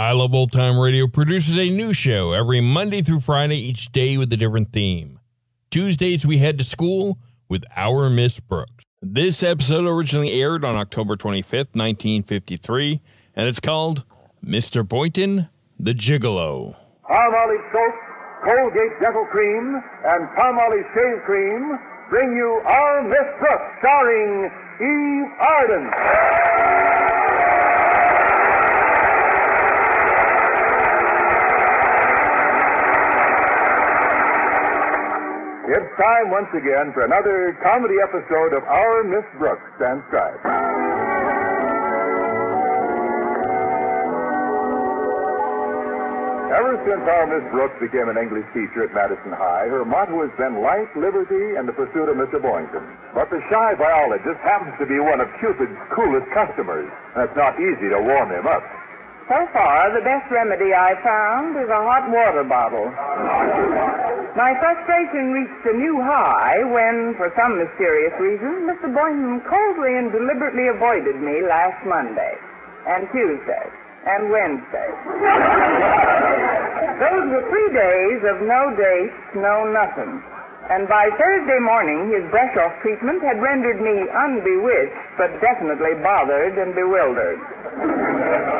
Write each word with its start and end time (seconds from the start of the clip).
I 0.00 0.12
Love 0.12 0.32
Old 0.32 0.50
Time 0.50 0.78
Radio 0.78 1.06
produces 1.06 1.58
a 1.58 1.68
new 1.68 1.92
show 1.92 2.32
every 2.32 2.62
Monday 2.62 3.02
through 3.02 3.20
Friday, 3.20 3.58
each 3.58 3.92
day 3.92 4.16
with 4.16 4.32
a 4.32 4.36
different 4.38 4.72
theme. 4.72 5.20
Tuesdays, 5.70 6.24
we 6.24 6.38
head 6.38 6.56
to 6.56 6.64
school 6.64 7.18
with 7.50 7.64
Our 7.76 8.08
Miss 8.08 8.40
Brooks. 8.40 8.84
This 9.02 9.42
episode 9.42 9.84
originally 9.84 10.32
aired 10.40 10.64
on 10.64 10.74
October 10.74 11.16
25th, 11.16 11.76
1953, 11.76 13.02
and 13.36 13.46
it's 13.46 13.60
called 13.60 14.04
Mr. 14.42 14.88
Boynton 14.88 15.50
the 15.78 15.92
Gigolo. 15.92 16.76
Palmolive 17.04 17.70
soap, 17.70 17.94
Colgate 18.42 18.98
Dental 19.02 19.26
Cream, 19.30 19.82
and 20.06 20.28
Palmolive 20.30 20.94
Shave 20.94 21.22
Cream 21.26 21.78
bring 22.08 22.34
you 22.34 22.62
Our 22.64 23.02
Miss 23.02 23.38
Brooks, 23.38 23.76
starring 23.80 24.50
Eve 24.80 25.30
Arden. 25.46 27.19
It's 35.70 35.86
time 36.02 36.34
once 36.34 36.50
again 36.50 36.90
for 36.90 37.06
another 37.06 37.54
comedy 37.62 38.02
episode 38.02 38.58
of 38.58 38.66
Our 38.66 39.06
Miss 39.06 39.22
Brooks. 39.38 39.62
Stride. 39.78 40.34
Ever 46.50 46.74
since 46.82 47.06
our 47.06 47.22
Miss 47.30 47.46
Brooks 47.54 47.78
became 47.78 48.10
an 48.10 48.18
English 48.18 48.50
teacher 48.50 48.82
at 48.82 48.90
Madison 48.90 49.30
High, 49.30 49.70
her 49.70 49.86
motto 49.86 50.26
has 50.26 50.34
been 50.34 50.58
life, 50.58 50.90
liberty, 50.98 51.54
and 51.54 51.70
the 51.70 51.72
pursuit 51.78 52.10
of 52.10 52.18
Mr. 52.18 52.42
Boynton. 52.42 52.82
But 53.14 53.30
the 53.30 53.38
shy 53.46 53.78
biologist 53.78 54.42
happens 54.42 54.74
to 54.82 54.86
be 54.90 54.98
one 54.98 55.22
of 55.22 55.30
Cupid's 55.38 55.78
coolest 55.94 56.26
customers, 56.34 56.90
and 57.14 57.30
it's 57.30 57.38
not 57.38 57.54
easy 57.62 57.86
to 57.94 58.02
warm 58.02 58.34
him 58.34 58.50
up. 58.50 58.66
So 59.30 59.38
far, 59.54 59.94
the 59.94 60.02
best 60.02 60.26
remedy 60.34 60.74
I 60.74 60.98
found 61.06 61.54
is 61.54 61.70
a 61.70 61.78
hot 61.78 62.10
water 62.10 62.42
bottle. 62.42 64.09
My 64.36 64.54
frustration 64.62 65.32
reached 65.32 65.66
a 65.66 65.72
new 65.76 66.00
high 66.02 66.62
when, 66.62 67.14
for 67.18 67.32
some 67.34 67.58
mysterious 67.58 68.14
reason, 68.20 68.70
Mr. 68.70 68.86
Boynton 68.86 69.40
coldly 69.42 69.98
and 69.98 70.12
deliberately 70.12 70.68
avoided 70.68 71.16
me 71.18 71.42
last 71.42 71.84
Monday 71.84 72.38
and 72.86 73.10
Tuesday 73.10 73.66
and 74.06 74.30
Wednesday. 74.30 74.86
Those 77.02 77.26
were 77.26 77.42
three 77.50 77.74
days 77.74 78.22
of 78.30 78.46
no 78.46 78.70
dates, 78.78 79.18
no 79.34 79.66
nothing. 79.66 80.22
And 80.70 80.86
by 80.86 81.10
Thursday 81.18 81.58
morning, 81.58 82.14
his 82.14 82.22
brush-off 82.30 82.70
treatment 82.78 83.26
had 83.26 83.42
rendered 83.42 83.82
me 83.82 84.06
unbewitched, 84.06 85.18
but 85.18 85.34
definitely 85.42 85.98
bothered 85.98 86.54
and 86.62 86.78
bewildered. 86.78 87.42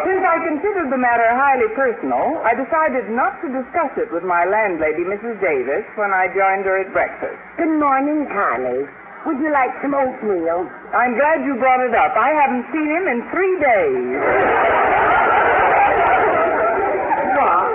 Since 0.02 0.22
I 0.26 0.42
considered 0.42 0.90
the 0.90 0.98
matter 0.98 1.30
highly 1.38 1.70
personal, 1.78 2.42
I 2.42 2.58
decided 2.58 3.06
not 3.14 3.38
to 3.46 3.48
discuss 3.54 3.94
it 3.94 4.10
with 4.10 4.26
my 4.26 4.42
landlady, 4.42 5.06
Mrs. 5.06 5.38
Davis, 5.38 5.86
when 5.94 6.10
I 6.10 6.26
joined 6.34 6.66
her 6.66 6.82
at 6.82 6.90
breakfast. 6.90 7.38
Good 7.56 7.78
morning, 7.78 8.26
Connie. 8.26 8.90
Would 9.30 9.38
you 9.38 9.54
like 9.54 9.70
some 9.78 9.94
oatmeal? 9.94 10.66
I'm 10.90 11.14
glad 11.14 11.46
you 11.46 11.54
brought 11.62 11.78
it 11.78 11.94
up. 11.94 12.16
I 12.18 12.34
haven't 12.34 12.66
seen 12.74 12.90
him 12.90 13.06
in 13.06 13.22
three 13.30 13.54
days. 13.62 14.18
What? 17.38 17.70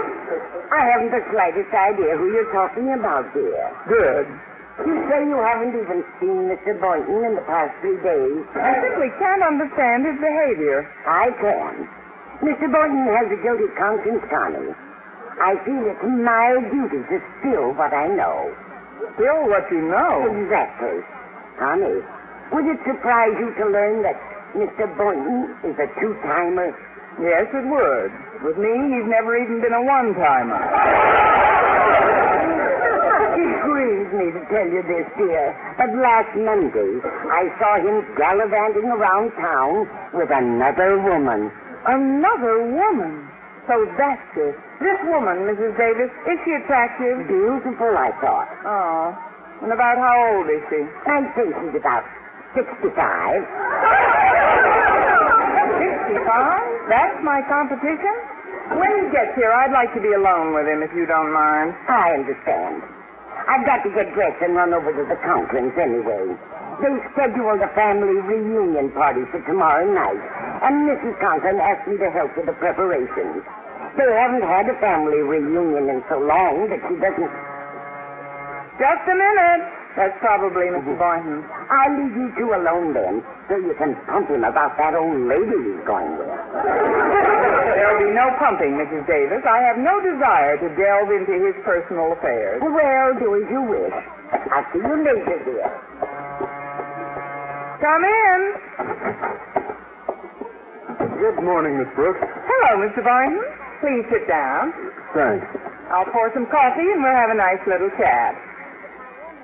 I 0.86 0.94
haven't 0.94 1.18
the 1.18 1.26
slightest 1.34 1.74
idea 1.74 2.14
who 2.14 2.30
you're 2.30 2.54
talking 2.54 2.94
about, 2.94 3.26
dear. 3.34 3.74
Good. 3.90 4.30
You 4.86 4.94
say 5.10 5.26
you 5.26 5.42
haven't 5.42 5.74
even 5.74 6.06
seen 6.22 6.46
Mr. 6.46 6.78
Boynton 6.78 7.26
in 7.26 7.34
the 7.34 7.42
past 7.50 7.74
three 7.82 7.98
days? 8.06 8.46
I 8.54 8.78
simply 8.86 9.10
can't 9.18 9.42
understand 9.42 10.06
his 10.06 10.22
behavior. 10.22 10.86
I 11.10 11.34
can. 11.42 11.90
Mr. 12.46 12.70
Boynton 12.70 13.10
has 13.18 13.26
a 13.34 13.40
guilty 13.42 13.66
conscience, 13.74 14.22
Connie. 14.30 14.78
I 15.42 15.58
feel 15.66 15.90
it's 15.90 16.06
my 16.06 16.54
duty 16.70 17.02
to 17.10 17.18
spill 17.42 17.74
what 17.74 17.90
I 17.90 18.06
know. 18.06 18.54
Still 19.18 19.50
what 19.50 19.66
you 19.74 19.82
know. 19.90 20.30
Exactly. 20.38 21.02
Connie, 21.58 22.06
would 22.54 22.70
it 22.70 22.78
surprise 22.86 23.34
you 23.42 23.58
to 23.58 23.66
learn 23.74 24.06
that 24.06 24.22
Mr. 24.54 24.86
Boynton 24.94 25.50
is 25.66 25.74
a 25.82 25.90
two-timer? 25.98 26.78
Yes, 27.22 27.48
it 27.56 27.66
would. 27.66 28.12
With 28.44 28.58
me, 28.60 28.72
he's 28.92 29.08
never 29.08 29.38
even 29.40 29.62
been 29.62 29.74
a 29.74 29.82
one-timer. 29.82 30.60
It 33.36 33.62
grieves 33.64 34.12
me 34.12 34.32
to 34.36 34.42
tell 34.52 34.68
you 34.68 34.84
this, 34.84 35.08
dear, 35.18 35.56
but 35.78 35.96
last 35.96 36.36
Monday 36.36 37.00
I 37.32 37.48
saw 37.60 37.80
him 37.80 38.04
gallivanting 38.16 38.92
around 38.92 39.32
town 39.40 39.88
with 40.14 40.30
another 40.30 41.00
woman. 41.00 41.52
Another 41.88 42.64
woman. 42.64 43.28
So 43.68 43.88
that's 43.98 44.22
it. 44.38 44.56
This 44.80 45.00
woman, 45.08 45.48
Mrs. 45.48 45.78
Davis, 45.78 46.12
is 46.28 46.38
she 46.44 46.52
attractive? 46.54 47.28
Beautiful, 47.28 47.98
I 47.98 48.12
thought. 48.20 48.50
Oh. 48.66 49.16
And 49.64 49.72
about 49.72 49.98
how 49.98 50.36
old 50.36 50.50
is 50.50 50.62
she? 50.70 50.84
I'd 51.08 51.32
say 51.36 51.48
she's 51.48 51.76
about 51.80 52.04
65. 52.54 52.92
65? 56.12 56.75
That's 56.90 57.18
my 57.24 57.42
competition? 57.50 58.14
When 58.78 58.92
he 58.94 59.06
gets 59.14 59.34
here, 59.36 59.52
I'd 59.52 59.74
like 59.74 59.94
to 59.94 60.02
be 60.02 60.14
alone 60.14 60.54
with 60.54 60.68
him, 60.68 60.82
if 60.82 60.94
you 60.94 61.06
don't 61.06 61.34
mind. 61.34 61.74
I 61.90 62.14
understand. 62.14 62.82
I've 63.48 63.66
got 63.66 63.84
to 63.86 63.90
get 63.94 64.14
dressed 64.14 64.42
and 64.42 64.56
run 64.56 64.74
over 64.74 64.90
to 64.90 65.04
the 65.06 65.18
Conklins 65.22 65.74
anyway. 65.78 66.34
They 66.82 66.94
scheduled 67.14 67.62
a 67.62 67.70
family 67.74 68.18
reunion 68.22 68.92
party 68.92 69.22
for 69.32 69.42
tomorrow 69.46 69.86
night, 69.86 70.22
and 70.66 70.90
Mrs. 70.90 71.14
Conklin 71.22 71.62
asked 71.62 71.88
me 71.88 71.98
to 71.98 72.10
help 72.10 72.36
with 72.38 72.48
the 72.48 72.58
preparations. 72.58 73.46
They 73.98 74.10
haven't 74.12 74.44
had 74.44 74.68
a 74.70 74.78
family 74.82 75.22
reunion 75.22 75.90
in 75.90 76.04
so 76.10 76.20
long 76.20 76.68
that 76.70 76.82
she 76.90 76.96
doesn't. 77.00 77.34
Just 78.82 79.04
a 79.08 79.16
minute. 79.16 79.64
That's 79.96 80.18
probably 80.20 80.68
Mr. 80.76 80.92
Boynton. 81.00 81.40
I'll 81.72 81.96
leave 81.96 82.12
you 82.20 82.28
two 82.36 82.52
alone 82.52 82.92
then, 82.92 83.24
so 83.48 83.56
you 83.56 83.74
can 83.80 83.96
pump 84.12 84.28
him 84.28 84.44
about 84.44 84.76
that 84.76 84.92
old 84.94 85.24
lady 85.24 85.56
he's 85.56 85.84
going 85.88 86.20
with. 86.20 86.36
There'll 87.80 88.04
be 88.04 88.12
no 88.12 88.28
pumping, 88.36 88.76
Mrs. 88.76 89.08
Davis. 89.08 89.40
I 89.48 89.64
have 89.64 89.80
no 89.80 89.96
desire 90.04 90.60
to 90.60 90.68
delve 90.76 91.16
into 91.16 91.40
his 91.40 91.56
personal 91.64 92.12
affairs. 92.12 92.60
Well, 92.60 93.16
do 93.16 93.40
as 93.40 93.48
you 93.48 93.62
wish. 93.64 93.96
I'll 94.52 94.68
see 94.76 94.84
you 94.84 94.96
later, 95.00 95.40
dear. 95.48 95.72
Come 97.80 98.04
in. 98.04 98.40
Good 101.24 101.40
morning, 101.40 101.80
Miss 101.80 101.88
Brooks. 101.96 102.20
Hello, 102.20 102.84
Mr. 102.84 103.00
Boynton. 103.00 103.40
Please 103.80 104.04
sit 104.12 104.28
down. 104.28 104.74
Thanks. 105.16 105.48
I'll 105.88 106.12
pour 106.12 106.32
some 106.34 106.48
coffee 106.52 106.84
and 106.92 107.00
we'll 107.02 107.16
have 107.16 107.30
a 107.30 107.36
nice 107.40 107.64
little 107.66 107.90
chat. 107.96 108.36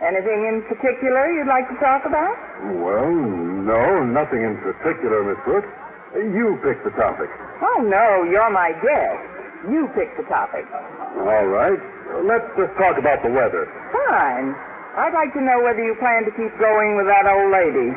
Anything 0.02 0.50
in 0.50 0.66
particular 0.66 1.30
you'd 1.30 1.46
like 1.48 1.70
to 1.70 1.78
talk 1.78 2.06
about? 2.10 2.34
Well, 2.82 3.14
no, 3.14 4.02
nothing 4.04 4.42
in 4.42 4.58
particular, 4.58 5.22
Miss 5.24 5.38
Brooks. 5.46 5.70
You 6.18 6.58
pick 6.66 6.82
the 6.84 6.90
topic. 6.98 7.30
Oh, 7.62 7.86
no, 7.86 8.24
you're 8.26 8.50
my 8.50 8.74
guest. 8.82 9.22
You 9.70 9.88
pick 9.94 10.18
the 10.18 10.24
topic. 10.24 10.66
All 10.74 11.46
right. 11.46 11.78
Let's 12.26 12.50
just 12.58 12.74
talk 12.82 12.98
about 12.98 13.22
the 13.22 13.30
weather. 13.30 13.70
Fine. 14.10 14.56
I'd 14.98 15.14
like 15.14 15.34
to 15.34 15.42
know 15.42 15.62
whether 15.62 15.84
you 15.86 15.94
plan 16.02 16.26
to 16.26 16.32
keep 16.32 16.50
going 16.58 16.98
with 16.98 17.06
that 17.06 17.28
old 17.30 17.52
lady. 17.54 17.94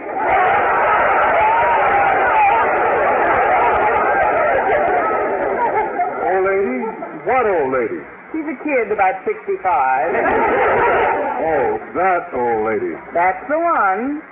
Old 6.20 6.44
lady, 6.44 6.84
what 7.24 7.26
What 7.26 7.46
old 7.48 7.72
lady? 7.72 8.04
She's 8.30 8.44
a 8.44 8.56
kid 8.62 8.92
about 8.92 9.24
65. 9.24 11.23
Oh, 11.44 11.76
that 11.92 12.32
old 12.32 12.64
lady. 12.64 12.96
That's 13.12 13.44
the 13.52 13.60
one. 13.60 14.24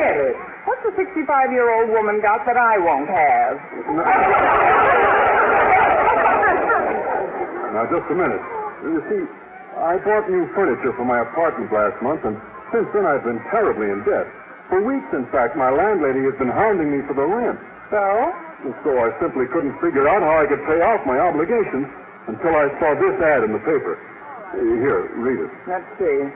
Get 0.00 0.16
it. 0.16 0.36
What's 0.64 0.80
a 0.88 0.92
65-year-old 0.96 1.92
woman 1.92 2.24
got 2.24 2.46
that 2.48 2.56
I 2.56 2.80
won't 2.80 3.12
have? 3.12 3.60
Now, 7.76 7.84
just 7.92 8.08
a 8.08 8.16
minute. 8.16 8.40
You 8.88 9.04
see, 9.12 9.20
I 9.76 10.00
bought 10.00 10.30
new 10.32 10.48
furniture 10.56 10.96
for 10.96 11.04
my 11.04 11.20
apartment 11.20 11.68
last 11.70 12.00
month, 12.00 12.24
and 12.24 12.40
since 12.72 12.88
then 12.96 13.04
I've 13.04 13.24
been 13.24 13.44
terribly 13.52 13.92
in 13.92 14.00
debt. 14.08 14.24
For 14.72 14.80
weeks, 14.80 15.12
in 15.12 15.28
fact, 15.28 15.60
my 15.60 15.68
landlady 15.68 16.24
has 16.24 16.32
been 16.40 16.48
hounding 16.48 16.88
me 16.88 17.04
for 17.06 17.12
the 17.12 17.26
rent. 17.28 17.60
So? 17.92 18.00
And 18.64 18.72
so 18.80 18.96
I 18.96 19.12
simply 19.20 19.44
couldn't 19.52 19.76
figure 19.84 20.08
out 20.08 20.24
how 20.24 20.40
I 20.40 20.46
could 20.48 20.64
pay 20.64 20.80
off 20.80 21.04
my 21.04 21.20
obligations 21.20 21.84
until 22.32 22.56
I 22.56 22.72
saw 22.80 22.96
this 22.96 23.20
ad 23.20 23.44
in 23.44 23.52
the 23.52 23.60
paper. 23.60 24.00
Here, 24.54 25.10
read 25.18 25.40
it. 25.40 25.50
Let's 25.66 25.88
see. 25.98 26.30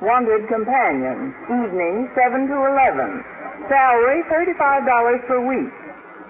Wanted 0.00 0.48
companion. 0.48 1.34
Evening, 1.50 2.08
7 2.14 2.48
to 2.48 2.56
11. 2.56 3.24
Salary, 3.68 4.22
$35 4.30 5.26
per 5.26 5.40
week. 5.44 5.72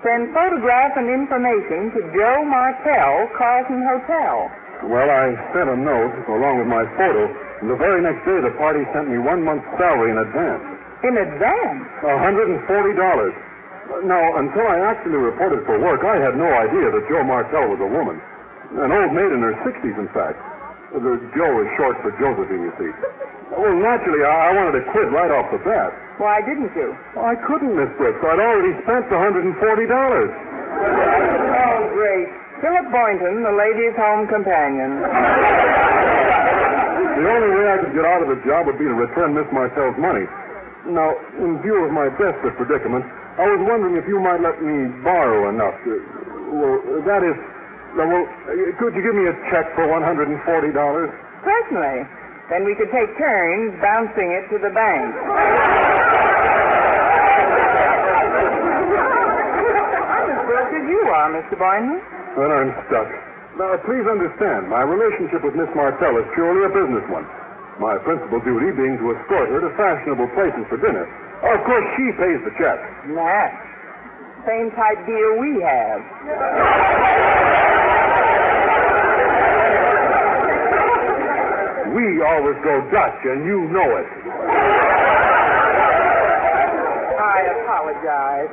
Send 0.03 0.33
photograph 0.33 0.97
and 0.97 1.09
information 1.09 1.93
to 1.93 2.01
Jo 2.17 2.43
Martell, 2.45 3.29
Carlton 3.37 3.85
Hotel. 3.85 4.51
Well, 4.89 5.11
I 5.13 5.37
sent 5.53 5.69
a 5.69 5.77
note 5.77 6.25
along 6.27 6.59
with 6.59 6.67
my 6.67 6.89
photo, 6.97 7.29
and 7.61 7.69
the 7.69 7.77
very 7.77 8.01
next 8.01 8.25
day 8.25 8.41
the 8.41 8.57
party 8.57 8.81
sent 8.97 9.13
me 9.13 9.19
one 9.19 9.45
month's 9.45 9.69
salary 9.77 10.11
in 10.11 10.19
advance. 10.19 10.65
In 11.05 11.17
advance. 11.21 11.85
$140. 12.01 12.65
Now, 14.05 14.37
until 14.41 14.67
I 14.67 14.79
actually 14.89 15.21
reported 15.21 15.67
for 15.67 15.79
work, 15.79 16.03
I 16.03 16.17
had 16.17 16.35
no 16.37 16.49
idea 16.49 16.91
that 16.91 17.07
Jo 17.09 17.23
Martell 17.23 17.69
was 17.69 17.81
a 17.81 17.87
woman. 17.87 18.21
An 18.81 18.91
old 18.91 19.13
maid 19.13 19.31
in 19.31 19.43
her 19.43 19.53
60s, 19.63 19.99
in 19.99 20.09
fact. 20.15 20.41
The 20.91 21.23
Jo 21.37 21.61
is 21.63 21.69
short 21.79 22.03
for 22.03 22.11
Josephine, 22.19 22.67
you 22.67 22.73
see. 22.75 22.91
Well, 23.55 23.79
naturally, 23.79 24.27
I, 24.27 24.51
I 24.51 24.53
wanted 24.59 24.83
to 24.83 24.91
quit 24.91 25.07
right 25.15 25.31
off 25.31 25.47
the 25.55 25.59
bat. 25.59 25.95
Why 26.19 26.43
didn't 26.43 26.75
you? 26.75 26.99
I 27.15 27.37
couldn't, 27.47 27.77
Miss 27.79 27.87
Brooks. 27.97 28.19
I'd 28.27 28.41
already 28.43 28.75
spent 28.83 29.09
the 29.09 29.15
$140. 29.17 29.55
Oh, 29.55 29.55
great. 31.95 32.27
Philip 32.61 32.91
Boynton, 32.91 33.43
the 33.43 33.53
ladies' 33.55 33.95
home 33.97 34.27
companion. 34.27 34.99
The 37.21 37.29
only 37.31 37.51
way 37.55 37.71
I 37.71 37.79
could 37.79 37.95
get 37.95 38.05
out 38.05 38.23
of 38.23 38.29
the 38.29 38.37
job 38.45 38.67
would 38.67 38.79
be 38.79 38.85
to 38.85 38.95
return 38.95 39.35
Miss 39.35 39.47
Martell's 39.53 39.97
money. 39.97 40.27
Now, 40.91 41.15
in 41.39 41.63
view 41.63 41.85
of 41.85 41.93
my 41.93 42.09
desperate 42.19 42.57
predicament, 42.57 43.05
I 43.39 43.47
was 43.47 43.61
wondering 43.63 43.97
if 43.97 44.09
you 44.09 44.19
might 44.19 44.41
let 44.43 44.61
me 44.63 44.89
borrow 45.05 45.49
enough 45.49 45.75
to. 45.85 46.03
Well, 46.51 46.83
that 47.07 47.23
is. 47.23 47.37
Well, 47.97 48.07
uh, 48.07 48.55
could 48.79 48.95
you 48.95 49.03
give 49.03 49.15
me 49.15 49.27
a 49.27 49.35
check 49.51 49.67
for 49.75 49.87
$140? 49.87 50.31
Certainly. 51.43 52.07
Then 52.51 52.65
we 52.65 52.75
could 52.75 52.91
take 52.91 53.11
turns 53.19 53.75
bouncing 53.81 54.31
it 54.31 54.47
to 54.51 54.59
the 54.59 54.71
bank. 54.75 55.15
I'm 59.01 60.27
as 60.31 60.43
broke 60.47 60.73
as 60.75 60.85
you 60.91 61.01
are, 61.15 61.29
Mr. 61.31 61.55
Boynton. 61.59 62.03
Then 62.37 62.51
I'm 62.51 62.71
stuck. 62.91 63.09
Now, 63.59 63.77
please 63.87 64.07
understand, 64.07 64.71
my 64.71 64.83
relationship 64.83 65.43
with 65.45 65.55
Miss 65.55 65.69
Martell 65.75 66.17
is 66.19 66.27
purely 66.35 66.65
a 66.67 66.71
business 66.71 67.03
one. 67.11 67.27
My 67.79 67.99
principal 67.99 68.41
duty 68.41 68.71
being 68.77 68.99
to 68.99 69.15
escort 69.19 69.49
her 69.51 69.61
to 69.61 69.71
fashionable 69.77 70.29
places 70.35 70.65
for 70.69 70.77
dinner. 70.79 71.07
Of 71.43 71.59
course, 71.65 71.87
she 71.97 72.13
pays 72.19 72.39
the 72.45 72.53
check. 72.59 72.79
Match. 73.09 73.55
Same 74.47 74.71
type 74.73 74.99
deal 75.07 75.39
we 75.39 75.61
have. 75.63 76.01
We 81.91 82.23
always 82.23 82.57
go 82.63 82.81
Dutch, 82.93 83.19
and 83.25 83.45
you 83.45 83.67
know 83.69 83.97
it. 83.99 84.07
I 87.19 87.51
apologize. 87.63 88.51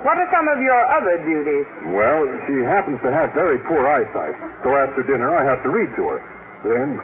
What 0.00 0.16
are 0.16 0.28
some 0.32 0.48
of 0.48 0.62
your 0.62 0.80
other 0.88 1.20
duties? 1.20 1.66
Well, 1.92 2.24
she 2.48 2.64
happens 2.64 2.98
to 3.04 3.12
have 3.12 3.34
very 3.34 3.58
poor 3.68 3.86
eyesight, 3.86 4.34
so 4.64 4.74
after 4.76 5.02
dinner 5.02 5.36
I 5.36 5.44
have 5.44 5.62
to 5.62 5.68
read 5.68 5.94
to 5.96 6.08
her. 6.08 6.20
Then, 6.64 6.96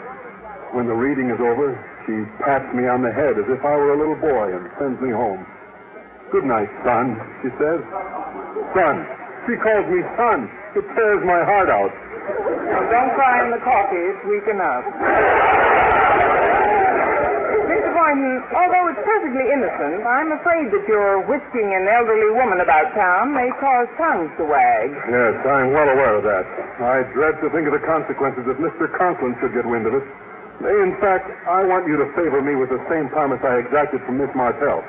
when 0.73 0.87
the 0.87 0.95
reading 0.95 1.29
is 1.29 1.41
over, 1.41 1.77
she 2.07 2.25
pats 2.43 2.73
me 2.75 2.89
on 2.89 3.03
the 3.03 3.13
head 3.13 3.37
as 3.37 3.45
if 3.49 3.63
I 3.65 3.77
were 3.77 3.93
a 3.93 3.99
little 3.99 4.17
boy 4.17 4.57
and 4.57 4.71
sends 4.79 5.01
me 5.03 5.11
home. 5.11 5.45
Good 6.33 6.45
night, 6.45 6.71
son, 6.85 7.21
she 7.43 7.51
says. 7.61 7.85
Son. 8.73 9.07
She 9.47 9.55
calls 9.63 9.87
me 9.87 10.03
son. 10.19 10.51
It 10.75 10.83
tears 10.99 11.23
my 11.23 11.39
heart 11.47 11.71
out. 11.71 11.95
Now, 11.95 12.83
don't 12.91 13.15
cry 13.15 13.47
in 13.47 13.55
the 13.55 13.63
coffee. 13.63 14.03
It's 14.11 14.23
weak 14.27 14.43
enough. 14.51 14.83
Mr. 17.71 17.91
Boynton, 17.95 18.43
although 18.51 18.91
it's 18.91 19.03
perfectly 19.07 19.47
innocent, 19.47 20.03
I'm 20.03 20.35
afraid 20.35 20.75
that 20.75 20.83
your 20.91 21.23
whisking 21.31 21.75
an 21.79 21.87
elderly 21.87 22.35
woman 22.35 22.59
about 22.59 22.91
town 22.99 23.35
may 23.39 23.51
cause 23.63 23.87
tongues 23.95 24.35
to 24.39 24.45
wag. 24.45 24.91
Yes, 25.07 25.39
I'm 25.47 25.71
well 25.71 25.89
aware 25.95 26.19
of 26.19 26.25
that. 26.27 26.47
I 26.83 27.07
dread 27.15 27.39
to 27.43 27.51
think 27.55 27.71
of 27.71 27.75
the 27.79 27.87
consequences 27.87 28.51
if 28.51 28.59
Mr. 28.59 28.91
Conklin 28.99 29.39
should 29.39 29.55
get 29.55 29.63
wind 29.63 29.87
of 29.87 29.95
it. 29.95 30.03
In 30.67 30.97
fact, 30.99 31.31
I 31.47 31.63
want 31.63 31.87
you 31.87 31.95
to 32.03 32.07
favor 32.19 32.43
me 32.43 32.57
with 32.57 32.71
the 32.71 32.83
same 32.91 33.09
promise 33.15 33.39
I 33.47 33.63
exacted 33.63 34.03
from 34.03 34.19
Miss 34.19 34.31
Martell. 34.35 34.83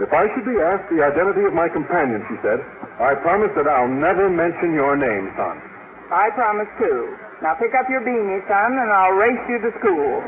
If 0.00 0.12
I 0.16 0.32
should 0.34 0.48
be 0.48 0.56
asked 0.56 0.88
the 0.88 1.04
identity 1.04 1.44
of 1.44 1.52
my 1.52 1.68
companion, 1.68 2.24
she 2.32 2.36
said, 2.40 2.64
I 2.98 3.14
promise 3.20 3.52
that 3.54 3.68
I'll 3.68 3.86
never 3.88 4.30
mention 4.30 4.72
your 4.72 4.96
name, 4.96 5.28
son. 5.36 5.60
I 6.10 6.30
promise 6.34 6.68
too. 6.80 7.16
Now 7.42 7.54
pick 7.54 7.74
up 7.76 7.84
your 7.88 8.00
beanie, 8.00 8.40
son, 8.48 8.80
and 8.80 8.90
I'll 8.90 9.12
race 9.12 9.44
you 9.48 9.60
to 9.60 9.70
school. 9.78 10.24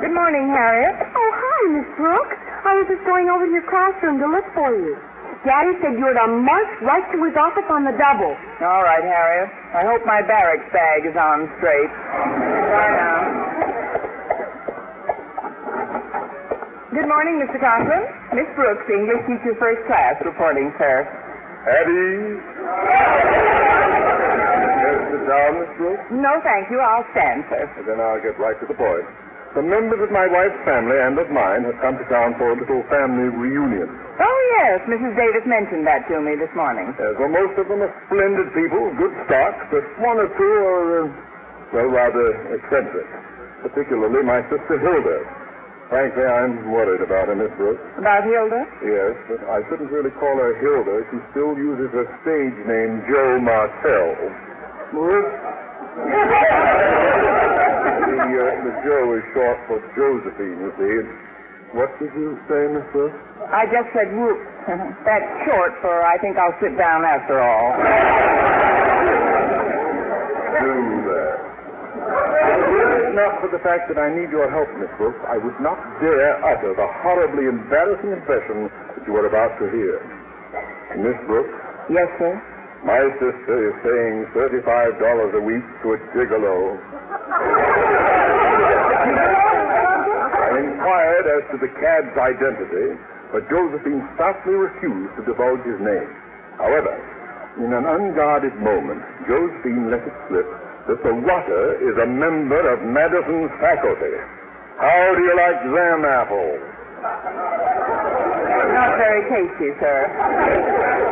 Good 0.00 0.14
morning, 0.16 0.48
Harriet. 0.48 0.96
Oh, 0.96 1.30
hi, 1.36 1.60
Miss 1.76 1.88
Brooks. 1.96 2.36
I 2.64 2.72
was 2.74 2.86
just 2.88 3.04
going 3.04 3.28
over 3.28 3.44
to 3.44 3.52
your 3.52 3.68
classroom 3.68 4.18
to 4.20 4.26
look 4.26 4.48
for 4.56 4.72
you. 4.72 4.96
Daddy 5.44 5.72
said 5.80 5.96
you 5.96 6.04
were 6.04 6.12
to 6.12 6.26
march 6.28 6.68
right 6.84 7.06
to 7.12 7.18
his 7.24 7.32
office 7.36 7.64
on 7.72 7.84
the 7.88 7.96
double. 7.96 8.36
All 8.60 8.84
right, 8.84 9.00
Harriet. 9.00 9.48
I 9.72 9.88
hope 9.88 10.04
my 10.04 10.20
barracks 10.20 10.68
bag 10.72 11.06
is 11.08 11.16
on 11.16 11.48
straight. 11.56 11.88
Bye 11.88 12.92
now. 12.92 13.20
Good 16.92 17.08
morning, 17.08 17.40
Mr. 17.40 17.56
Conklin. 17.56 18.04
Miss 18.36 18.52
Brooks, 18.52 18.84
English 18.92 19.24
teacher 19.24 19.56
first 19.56 19.80
class, 19.88 20.20
reporting, 20.24 20.74
sir. 20.76 21.08
Eddie? 21.64 22.36
Yes, 24.76 24.98
sit 25.08 25.22
down, 25.24 25.50
Miss 25.56 25.72
Brooks. 25.80 26.04
No, 26.12 26.36
thank 26.44 26.68
you. 26.68 26.80
I'll 26.84 27.06
stand, 27.16 27.44
sir. 27.48 27.64
Then 27.88 27.96
I'll 28.00 28.20
get 28.20 28.36
right 28.38 28.58
to 28.60 28.66
the 28.68 28.74
point. 28.74 29.06
Some 29.54 29.66
members 29.68 29.98
of 29.98 30.14
my 30.14 30.30
wife's 30.30 30.62
family 30.64 30.94
and 31.02 31.18
of 31.18 31.26
mine 31.34 31.66
have 31.66 31.74
come 31.82 31.98
to 31.98 32.06
town 32.06 32.38
for 32.38 32.54
a 32.54 32.56
little 32.56 32.86
family 32.86 33.26
reunion. 33.34 33.90
Oh, 34.22 34.38
yes. 34.62 34.78
Mrs. 34.86 35.16
Davis 35.18 35.42
mentioned 35.42 35.86
that 35.90 36.06
to 36.06 36.20
me 36.22 36.36
this 36.38 36.50
morning. 36.54 36.94
Yes, 36.94 37.18
well, 37.18 37.28
most 37.34 37.58
of 37.58 37.66
them 37.66 37.82
are 37.82 37.90
splendid 38.06 38.46
people, 38.54 38.94
good 38.94 39.10
stock, 39.26 39.54
but 39.74 39.82
one 39.98 40.22
or 40.22 40.30
two 40.38 40.54
are, 40.70 40.86
uh, 41.02 41.10
well, 41.74 41.90
rather 41.90 42.30
eccentric. 42.54 43.06
Particularly 43.66 44.22
my 44.22 44.38
sister 44.46 44.78
Hilda. 44.78 45.18
Frankly, 45.90 46.22
I'm 46.22 46.70
worried 46.70 47.02
about 47.02 47.26
her, 47.26 47.34
Miss 47.34 47.50
Brooks. 47.58 47.82
About 47.98 48.22
Hilda? 48.22 48.62
Yes, 48.86 49.18
but 49.26 49.42
I 49.50 49.66
shouldn't 49.68 49.90
really 49.90 50.14
call 50.22 50.38
her 50.38 50.54
Hilda. 50.62 51.02
She 51.10 51.18
still 51.34 51.58
uses 51.58 51.90
her 51.90 52.06
stage 52.22 52.54
name, 52.70 53.02
Jo 53.10 53.42
Martell. 53.42 54.14
Brooks? 54.94 55.34
the, 58.30 58.38
uh, 58.38 58.64
the 58.64 58.72
Jo 58.86 59.14
is 59.18 59.24
short 59.34 59.58
for 59.66 59.78
Josephine, 59.98 60.58
you 60.62 60.72
see. 60.78 61.02
What 61.76 61.90
did 61.98 62.10
you 62.14 62.38
say, 62.48 62.66
Miss 62.70 62.82
Brooks? 62.92 63.14
I 63.50 63.66
just 63.66 63.88
said 63.94 64.10
whoop. 64.14 64.38
That's 65.06 65.26
short 65.46 65.72
for 65.80 66.02
I 66.04 66.18
think 66.18 66.36
I'll 66.36 66.54
sit 66.60 66.76
down 66.76 67.04
after 67.04 67.40
all. 67.40 67.72
Do 70.60 70.74
that. 71.10 71.38
Not 73.14 73.40
for 73.40 73.48
the 73.50 73.58
fact 73.62 73.88
that 73.88 73.98
I 73.98 74.10
need 74.14 74.30
your 74.30 74.50
help, 74.50 74.68
Miss 74.78 74.90
Brooks, 74.98 75.18
I 75.28 75.38
would 75.38 75.58
not 75.60 75.78
dare 76.00 76.42
utter 76.44 76.74
the 76.74 76.86
horribly 77.02 77.46
embarrassing 77.46 78.12
impression 78.12 78.70
that 78.96 79.06
you 79.06 79.14
are 79.16 79.26
about 79.26 79.58
to 79.58 79.70
hear. 79.70 79.98
Miss 80.98 81.16
Brooks, 81.26 81.54
Yes, 81.90 82.06
sir. 82.18 82.34
my 82.84 82.98
sister 83.18 83.70
is 83.70 83.74
paying 83.82 84.26
$35 84.34 85.34
a 85.34 85.40
week 85.40 85.64
to 85.82 85.94
a 85.94 85.98
gigolo. 86.14 86.78
Inquired 90.80 91.28
as 91.28 91.44
to 91.52 91.58
the 91.60 91.68
cad's 91.76 92.16
identity, 92.16 92.96
but 93.32 93.44
Josephine 93.52 94.00
stoutly 94.16 94.54
refused 94.56 95.12
to 95.20 95.22
divulge 95.28 95.60
his 95.68 95.76
name. 95.76 96.08
However, 96.56 96.96
in 97.60 97.68
an 97.76 97.84
unguarded 97.84 98.56
moment, 98.56 99.04
Josephine 99.28 99.90
let 99.92 100.00
it 100.00 100.16
slip 100.28 100.48
that 100.88 101.04
the 101.04 101.12
rotter 101.12 101.76
is 101.84 102.00
a 102.02 102.06
member 102.06 102.64
of 102.72 102.80
Madison's 102.80 103.52
faculty. 103.60 104.16
How 104.80 105.12
do 105.14 105.20
you 105.20 105.36
like 105.36 105.60
them 105.68 106.08
apples? 106.08 106.64
Not 108.72 108.96
very 108.96 109.20
tasty, 109.28 109.76
sir. 109.84 110.08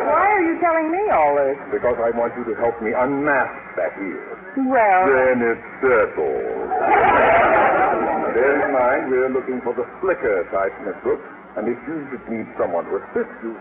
Why 0.09 0.33
are 0.33 0.41
you 0.41 0.57
telling 0.61 0.89
me 0.89 1.13
all 1.13 1.35
this? 1.37 1.57
Because 1.69 1.97
I 2.01 2.09
want 2.17 2.33
you 2.35 2.43
to 2.45 2.55
help 2.59 2.81
me 2.81 2.89
unmask 2.97 3.53
that 3.77 3.93
heel. 4.01 4.17
Well, 4.65 5.05
Then 5.05 5.45
it's 5.45 5.61
settled. 5.77 6.57
Bear 8.39 8.55
in 8.55 8.71
mind, 8.71 9.11
we're 9.11 9.27
looking 9.35 9.59
for 9.59 9.75
the 9.75 9.83
flicker 9.99 10.47
type, 10.47 10.71
Miss 10.87 10.95
Brooks. 11.03 11.27
And 11.59 11.67
if 11.67 11.75
you 11.83 12.07
should 12.07 12.23
need 12.31 12.47
someone 12.55 12.87
to 12.87 13.03
assist 13.03 13.35
you, 13.43 13.51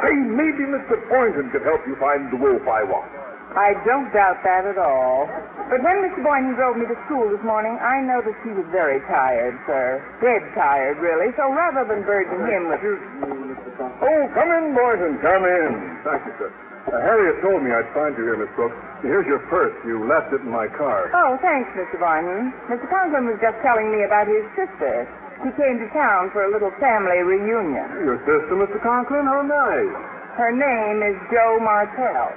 say 0.00 0.16
maybe 0.16 0.64
Mr. 0.64 0.96
Boynton 1.12 1.52
could 1.52 1.60
help 1.68 1.84
you 1.84 2.00
find 2.00 2.32
the 2.32 2.40
wolf 2.40 2.64
I 2.64 2.80
want. 2.80 3.12
I 3.52 3.76
don't 3.84 4.08
doubt 4.16 4.40
that 4.40 4.64
at 4.64 4.78
all. 4.78 5.28
But 5.68 5.84
when 5.84 6.00
Mr. 6.00 6.24
Boynton 6.24 6.56
drove 6.56 6.80
me 6.80 6.88
to 6.88 6.96
school 7.04 7.28
this 7.28 7.44
morning, 7.44 7.76
I 7.76 8.00
noticed 8.00 8.40
he 8.40 8.56
was 8.56 8.64
very 8.72 9.04
tired, 9.04 9.60
sir. 9.68 10.00
Dead 10.24 10.48
tired, 10.56 10.96
really. 10.96 11.36
So 11.36 11.52
rather 11.52 11.84
than 11.84 12.00
burden 12.00 12.40
him 12.48 12.72
with... 12.72 12.80
Oh, 12.80 14.22
come 14.32 14.48
in, 14.48 14.72
Boynton, 14.72 15.20
come 15.20 15.44
in. 15.44 16.00
Thank 16.08 16.24
you, 16.24 16.32
sir. 16.40 16.48
Uh, 16.88 16.96
Harriet 17.04 17.40
told 17.44 17.60
me 17.62 17.70
I'd 17.70 17.88
find 17.92 18.16
you 18.16 18.24
here, 18.24 18.36
Miss 18.40 18.48
Brooks. 18.56 18.76
Here's 19.04 19.26
your 19.28 19.40
purse. 19.52 19.76
You 19.84 20.04
left 20.08 20.32
it 20.32 20.40
in 20.40 20.50
my 20.50 20.68
car. 20.68 21.12
Oh, 21.12 21.36
thanks, 21.44 21.68
Mr. 21.76 22.00
Boynton. 22.00 22.52
Mr. 22.72 22.88
Conklin 22.88 23.28
was 23.28 23.36
just 23.40 23.60
telling 23.60 23.92
me 23.92 24.04
about 24.04 24.26
his 24.26 24.44
sister. 24.56 25.04
He 25.44 25.52
came 25.56 25.80
to 25.80 25.88
town 25.92 26.30
for 26.32 26.44
a 26.44 26.50
little 26.52 26.72
family 26.80 27.20
reunion. 27.24 27.88
Your 28.04 28.20
sister, 28.28 28.56
Mr. 28.56 28.80
Conklin? 28.82 29.24
How 29.24 29.40
nice. 29.40 29.92
Her 30.36 30.52
name 30.52 31.00
is 31.04 31.16
Jo 31.32 31.58
Martell. 31.60 32.32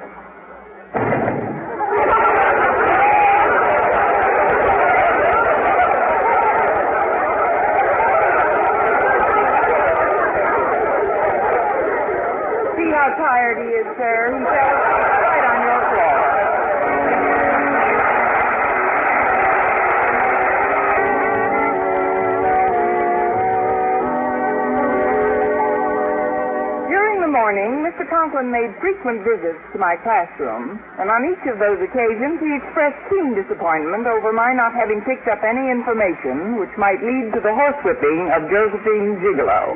Made 28.53 28.69
frequent 28.77 29.25
visits 29.25 29.57
to 29.73 29.81
my 29.81 29.97
classroom, 30.05 30.77
and 31.01 31.09
on 31.09 31.25
each 31.25 31.41
of 31.49 31.57
those 31.57 31.81
occasions 31.81 32.37
he 32.37 32.53
expressed 32.53 33.01
keen 33.09 33.33
disappointment 33.33 34.05
over 34.05 34.29
my 34.29 34.53
not 34.53 34.77
having 34.77 35.01
picked 35.01 35.25
up 35.25 35.41
any 35.41 35.73
information 35.73 36.61
which 36.61 36.69
might 36.77 37.01
lead 37.01 37.33
to 37.33 37.41
the 37.41 37.49
horsewhipping 37.49 38.29
of 38.29 38.45
Josephine 38.53 39.17
Gigolo. 39.25 39.73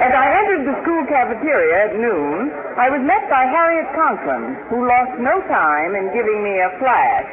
As 0.00 0.16
I 0.16 0.32
entered 0.32 0.64
the 0.64 0.80
school 0.80 1.04
cafeteria 1.04 1.92
at 1.92 2.00
noon, 2.00 2.48
I 2.80 2.88
was 2.88 3.04
met 3.04 3.28
by 3.28 3.44
Harriet 3.44 3.92
Conklin, 3.92 4.56
who 4.72 4.88
lost 4.88 5.20
no 5.20 5.44
time 5.52 5.92
in 5.92 6.08
giving 6.16 6.40
me 6.40 6.56
a 6.56 6.72
flash. 6.80 7.28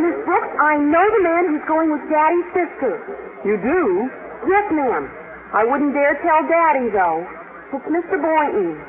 Miss 0.00 0.16
Brooks, 0.24 0.48
I 0.64 0.80
know 0.80 1.04
the 1.04 1.22
man 1.28 1.44
who's 1.52 1.66
going 1.68 1.92
with 1.92 2.08
Daddy's 2.08 2.48
sister. 2.56 2.96
You 3.44 3.60
do? 3.60 4.08
Yes, 4.48 4.64
ma'am. 4.72 5.12
I 5.52 5.68
wouldn't 5.68 5.92
dare 5.92 6.16
tell 6.24 6.40
Daddy, 6.48 6.88
though. 6.88 7.28
It's 7.76 7.84
Mr. 7.84 8.16
Boynton. 8.16 8.80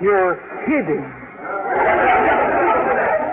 You're 0.00 0.36
kidding. 0.68 1.04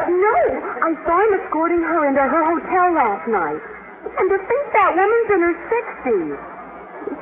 No, 0.08 0.36
I 0.80 0.96
saw 1.04 1.16
him 1.28 1.34
escorting 1.44 1.84
her 1.84 2.08
into 2.08 2.24
her 2.24 2.44
hotel 2.48 2.94
last 2.96 3.28
night. 3.28 3.60
And 4.04 4.30
to 4.32 4.38
think 4.48 4.64
that 4.72 4.96
woman's 4.96 5.30
in 5.32 5.42
her 5.44 5.56
60s. 5.68 6.40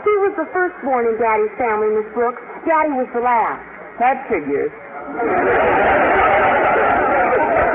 She 0.05 0.13
was 0.21 0.33
the 0.37 0.45
firstborn 0.53 1.07
in 1.09 1.17
Daddy's 1.17 1.49
family, 1.57 1.89
Miss 1.89 2.05
Brooks. 2.13 2.41
Daddy 2.69 2.93
was 2.93 3.09
the 3.13 3.21
last. 3.21 3.65
That 3.97 4.29
figures. 4.29 4.69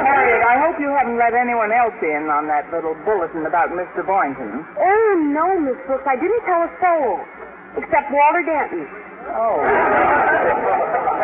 Harriet, 0.07 0.43
I 0.47 0.59
hope 0.63 0.79
you 0.79 0.91
haven't 0.95 1.19
let 1.19 1.35
anyone 1.35 1.73
else 1.73 1.99
in 2.03 2.31
on 2.31 2.47
that 2.47 2.71
little 2.71 2.95
bulletin 3.03 3.47
about 3.47 3.71
Mr. 3.75 4.07
Boynton. 4.07 4.63
Oh, 4.79 5.15
no, 5.35 5.59
Miss 5.59 5.79
Brooks. 5.87 6.07
I 6.07 6.15
didn't 6.15 6.47
tell 6.47 6.63
a 6.63 6.71
soul. 6.79 7.27
Except 7.75 8.11
Walter 8.15 8.43
Denton. 8.47 8.87
Oh. 9.35 9.59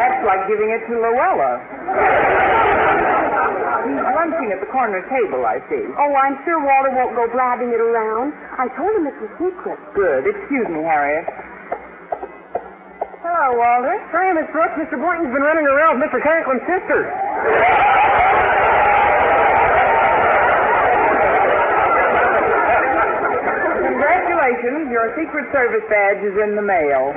That's 0.02 0.18
like 0.26 0.50
giving 0.50 0.74
it 0.74 0.82
to 0.90 0.98
Louella. 0.98 1.62
He's 3.86 4.02
lunching 4.02 4.50
at 4.50 4.58
the 4.58 4.66
corner 4.74 4.98
table, 5.06 5.46
I 5.46 5.62
see. 5.70 5.78
Oh, 5.94 6.10
I'm 6.18 6.42
sure 6.42 6.58
Walter 6.58 6.90
won't 6.90 7.14
go 7.14 7.30
blabbing 7.30 7.70
it 7.70 7.78
around. 7.78 8.34
I 8.58 8.66
told 8.74 8.90
him 8.98 9.06
it's 9.06 9.22
a 9.22 9.30
secret. 9.38 9.78
Good. 9.94 10.26
Excuse 10.26 10.66
me, 10.74 10.82
Harriet. 10.82 11.22
Hello, 13.22 13.54
Walter. 13.54 13.94
Hi, 14.10 14.34
Miss 14.34 14.50
Brooks. 14.50 14.74
Mr. 14.74 14.98
Boynton's 14.98 15.30
been 15.30 15.46
running 15.46 15.70
around 15.70 16.02
with 16.02 16.10
Mr. 16.10 16.18
Conklin's 16.18 16.66
sister. 16.66 17.06
Congratulations. 23.86 24.90
Your 24.90 25.14
Secret 25.14 25.46
Service 25.54 25.86
badge 25.86 26.26
is 26.26 26.34
in 26.42 26.58
the 26.58 26.62
mail. 26.66 27.14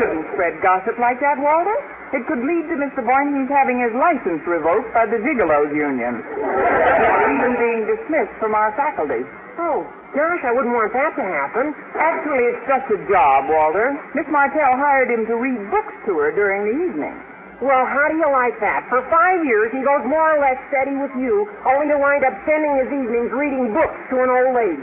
You 0.00 0.08
shouldn't 0.08 0.32
spread 0.32 0.62
gossip 0.64 0.96
like 0.96 1.20
that, 1.20 1.36
Walter. 1.36 1.76
It 2.16 2.24
could 2.24 2.40
lead 2.40 2.64
to 2.72 2.76
Mr. 2.80 3.04
Boynton's 3.04 3.52
having 3.52 3.84
his 3.84 3.92
license 3.92 4.40
revoked 4.48 4.96
by 4.96 5.04
the 5.04 5.20
Gigolos 5.20 5.76
Union. 5.76 6.24
or 6.40 7.28
Even 7.28 7.52
being 7.60 7.84
dismissed 7.84 8.32
from 8.40 8.56
our 8.56 8.72
faculty. 8.80 9.28
Oh, 9.60 9.84
gosh, 10.16 10.40
I 10.40 10.56
wouldn't 10.56 10.72
want 10.72 10.94
that 10.96 11.12
to 11.20 11.22
happen. 11.22 11.76
Actually, 12.00 12.48
it's 12.48 12.64
just 12.64 12.88
a 12.96 12.98
job, 13.12 13.52
Walter. 13.52 13.92
Miss 14.16 14.24
Martell 14.32 14.72
hired 14.80 15.10
him 15.12 15.26
to 15.28 15.36
read 15.36 15.60
books 15.68 15.92
to 16.08 16.16
her 16.16 16.32
during 16.32 16.64
the 16.64 16.76
evening. 16.88 17.20
Well, 17.60 17.84
how 17.84 18.08
do 18.08 18.16
you 18.16 18.24
like 18.32 18.56
that? 18.64 18.88
For 18.88 19.04
five 19.12 19.44
years, 19.44 19.68
he 19.68 19.84
goes 19.84 20.00
more 20.08 20.32
or 20.32 20.40
less 20.40 20.56
steady 20.72 20.96
with 20.96 21.12
you, 21.20 21.44
only 21.68 21.92
to 21.92 22.00
wind 22.00 22.24
up 22.24 22.32
spending 22.48 22.72
his 22.80 22.88
evenings 22.88 23.28
reading 23.36 23.76
books 23.76 24.00
to 24.08 24.24
an 24.24 24.32
old 24.32 24.56
lady. 24.56 24.80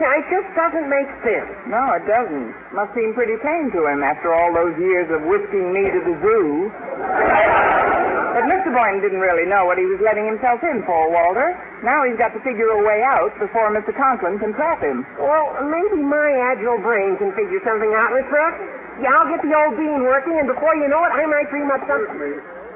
Now, 0.00 0.12
it 0.20 0.24
just 0.28 0.48
doesn't 0.52 0.88
make 0.88 1.08
sense. 1.24 1.48
No, 1.68 1.80
it 1.96 2.04
doesn't. 2.04 2.52
Must 2.76 2.92
seem 2.92 3.16
pretty 3.16 3.40
tame 3.40 3.72
to 3.72 3.88
him 3.88 4.04
after 4.04 4.36
all 4.36 4.52
those 4.52 4.76
years 4.76 5.08
of 5.08 5.24
whisking 5.24 5.72
me 5.72 5.88
to 5.88 6.00
the 6.04 6.14
zoo. 6.20 6.68
But 8.36 8.44
Mr. 8.48 8.68
Boynton 8.72 9.00
didn't 9.00 9.20
really 9.20 9.48
know 9.48 9.64
what 9.64 9.76
he 9.80 9.84
was 9.84 10.00
letting 10.04 10.24
himself 10.24 10.60
in 10.64 10.84
for, 10.84 11.08
Walter. 11.08 11.56
Now 11.84 12.04
he's 12.04 12.16
got 12.20 12.36
to 12.36 12.40
figure 12.40 12.68
a 12.68 12.80
way 12.84 13.00
out 13.00 13.32
before 13.40 13.72
Mr. 13.72 13.96
Conklin 13.96 14.38
can 14.38 14.52
trap 14.52 14.80
him. 14.80 15.04
Well, 15.16 15.56
maybe 15.68 16.00
my 16.04 16.32
agile 16.52 16.80
brain 16.80 17.16
can 17.16 17.32
figure 17.32 17.60
something 17.64 17.92
out, 17.96 18.12
Miss 18.12 18.28
Brooks. 18.28 18.60
Yeah, 19.00 19.16
I'll 19.16 19.28
get 19.32 19.40
the 19.40 19.52
old 19.56 19.80
bean 19.80 20.04
working, 20.04 20.36
and 20.36 20.46
before 20.46 20.76
you 20.76 20.88
know 20.88 21.00
it, 21.08 21.12
I 21.16 21.24
might 21.24 21.48
dream 21.48 21.72
up 21.72 21.80
something. 21.88 22.20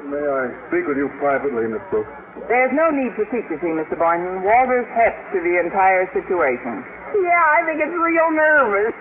May 0.09 0.21
I 0.21 0.53
speak 0.69 0.89
with 0.89 0.97
you 0.97 1.09
privately, 1.21 1.69
Miss 1.69 1.85
Brooks? 1.89 2.09
There's 2.49 2.73
no 2.73 2.91
need 2.93 3.13
for 3.17 3.25
secrecy, 3.33 3.73
Mr. 3.73 3.97
Boynton. 3.97 4.45
Walter's 4.45 4.89
hep 4.93 5.17
to 5.33 5.39
the 5.41 5.61
entire 5.61 6.05
situation. 6.13 6.85
Yeah, 7.25 7.45
I 7.57 7.65
think 7.65 7.81
it's 7.81 7.93
real 7.93 8.29
nervous. 8.33 8.97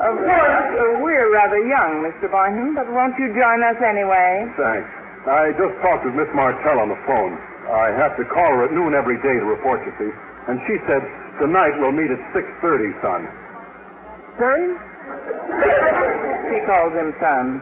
Of 0.00 0.14
course, 0.16 0.68
uh, 0.78 1.00
we're 1.02 1.28
rather 1.32 1.60
young, 1.64 2.04
Mr. 2.04 2.30
Boynton, 2.30 2.74
but 2.76 2.88
won't 2.92 3.18
you 3.18 3.32
join 3.34 3.60
us 3.64 3.76
anyway? 3.84 4.48
Thanks. 4.56 4.88
I 5.28 5.52
just 5.56 5.76
talked 5.84 6.04
with 6.04 6.14
Miss 6.14 6.28
Martell 6.32 6.78
on 6.80 6.88
the 6.88 7.00
phone. 7.04 7.36
I 7.68 7.92
have 7.92 8.16
to 8.16 8.24
call 8.24 8.48
her 8.48 8.64
at 8.64 8.72
noon 8.72 8.94
every 8.94 9.16
day 9.20 9.36
to 9.36 9.44
report, 9.44 9.84
you 9.84 9.92
see. 10.00 10.12
And 10.48 10.60
she 10.64 10.80
said, 10.88 11.04
tonight 11.36 11.76
we'll 11.80 11.92
meet 11.92 12.08
at 12.08 12.20
6.30, 12.32 12.96
son. 13.04 13.28
Son? 14.40 14.87
She 16.48 16.60
calls 16.64 16.92
him 16.92 17.14
son. 17.20 17.60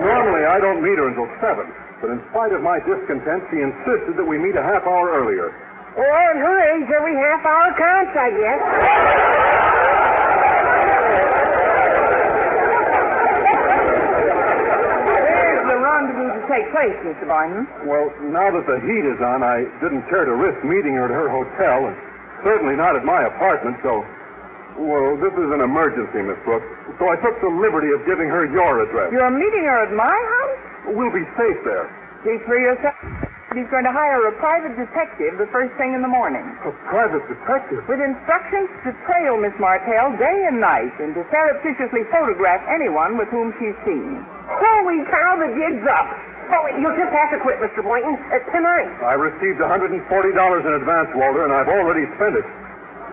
Normally, 0.00 0.44
I 0.44 0.58
don't 0.60 0.82
meet 0.82 0.98
her 0.98 1.08
until 1.08 1.28
7. 1.40 1.66
But 2.00 2.10
in 2.10 2.20
spite 2.30 2.52
of 2.52 2.62
my 2.62 2.78
discontent, 2.80 3.44
she 3.50 3.60
insisted 3.60 4.16
that 4.16 4.24
we 4.24 4.36
meet 4.38 4.56
a 4.56 4.62
half 4.62 4.86
hour 4.86 5.10
earlier. 5.16 5.52
Well, 5.96 6.12
at 6.12 6.36
her 6.36 6.56
age, 6.76 6.90
every 6.92 7.16
half 7.16 7.40
hour 7.44 7.72
counts, 7.72 8.12
I 8.16 8.30
guess. 8.36 8.60
Where's 15.08 15.64
the 15.68 15.76
rendezvous 15.80 16.28
to 16.36 16.42
take 16.52 16.68
place, 16.72 16.96
Mr. 17.00 17.26
Boynton? 17.26 17.66
Well, 17.88 18.12
now 18.28 18.50
that 18.52 18.66
the 18.66 18.80
heat 18.84 19.04
is 19.08 19.20
on, 19.24 19.42
I 19.42 19.64
didn't 19.80 20.04
care 20.08 20.24
to 20.26 20.34
risk 20.34 20.62
meeting 20.64 20.94
her 20.94 21.04
at 21.04 21.10
her 21.10 21.28
hotel, 21.28 21.86
and 21.88 21.96
certainly 22.44 22.76
not 22.76 22.96
at 22.96 23.04
my 23.04 23.24
apartment, 23.24 23.78
so... 23.82 24.04
Well, 24.76 25.16
this 25.16 25.32
is 25.32 25.48
an 25.56 25.64
emergency, 25.64 26.20
Miss 26.20 26.36
Brooks. 26.44 26.68
So 27.00 27.08
I 27.08 27.16
took 27.24 27.40
the 27.40 27.48
liberty 27.48 27.88
of 27.96 28.04
giving 28.04 28.28
her 28.28 28.44
your 28.44 28.84
address. 28.84 29.08
You're 29.12 29.32
meeting 29.32 29.64
her 29.64 29.88
at 29.88 29.92
my 29.96 30.04
house? 30.12 30.94
We'll 30.96 31.12
be 31.12 31.24
safe 31.36 31.58
there. 31.64 31.88
See 32.24 32.36
for 32.44 32.60
yourself. 32.60 32.94
He's 33.56 33.68
going 33.72 33.88
to 33.88 33.94
hire 33.94 34.20
a 34.28 34.36
private 34.36 34.76
detective 34.76 35.40
the 35.40 35.48
first 35.48 35.72
thing 35.80 35.96
in 35.96 36.04
the 36.04 36.12
morning. 36.12 36.44
A 36.68 36.72
private 36.92 37.24
detective? 37.24 37.88
With 37.88 38.04
instructions 38.04 38.68
to 38.84 38.92
trail 39.08 39.40
Miss 39.40 39.56
Martell 39.56 40.12
day 40.20 40.44
and 40.44 40.60
night 40.60 40.92
and 41.00 41.16
to 41.16 41.24
surreptitiously 41.32 42.04
photograph 42.12 42.60
anyone 42.68 43.16
with 43.16 43.32
whom 43.32 43.56
she's 43.56 43.76
seen. 43.88 44.20
Holy 44.44 45.00
cow, 45.08 45.40
the 45.40 45.48
jig's 45.56 45.88
up. 45.88 46.04
Oh, 46.52 46.68
you'll 46.76 46.94
just 47.00 47.10
have 47.16 47.32
to 47.32 47.40
quit, 47.40 47.56
Mr. 47.64 47.80
Boynton. 47.80 48.20
Uh, 48.28 48.44
tonight. 48.52 48.92
I 49.00 49.16
received 49.16 49.56
$140 49.58 50.04
in 50.04 50.72
advance, 50.76 51.10
Walter, 51.16 51.48
and 51.48 51.52
I've 51.56 51.72
already 51.72 52.04
spent 52.20 52.36
it. 52.36 52.44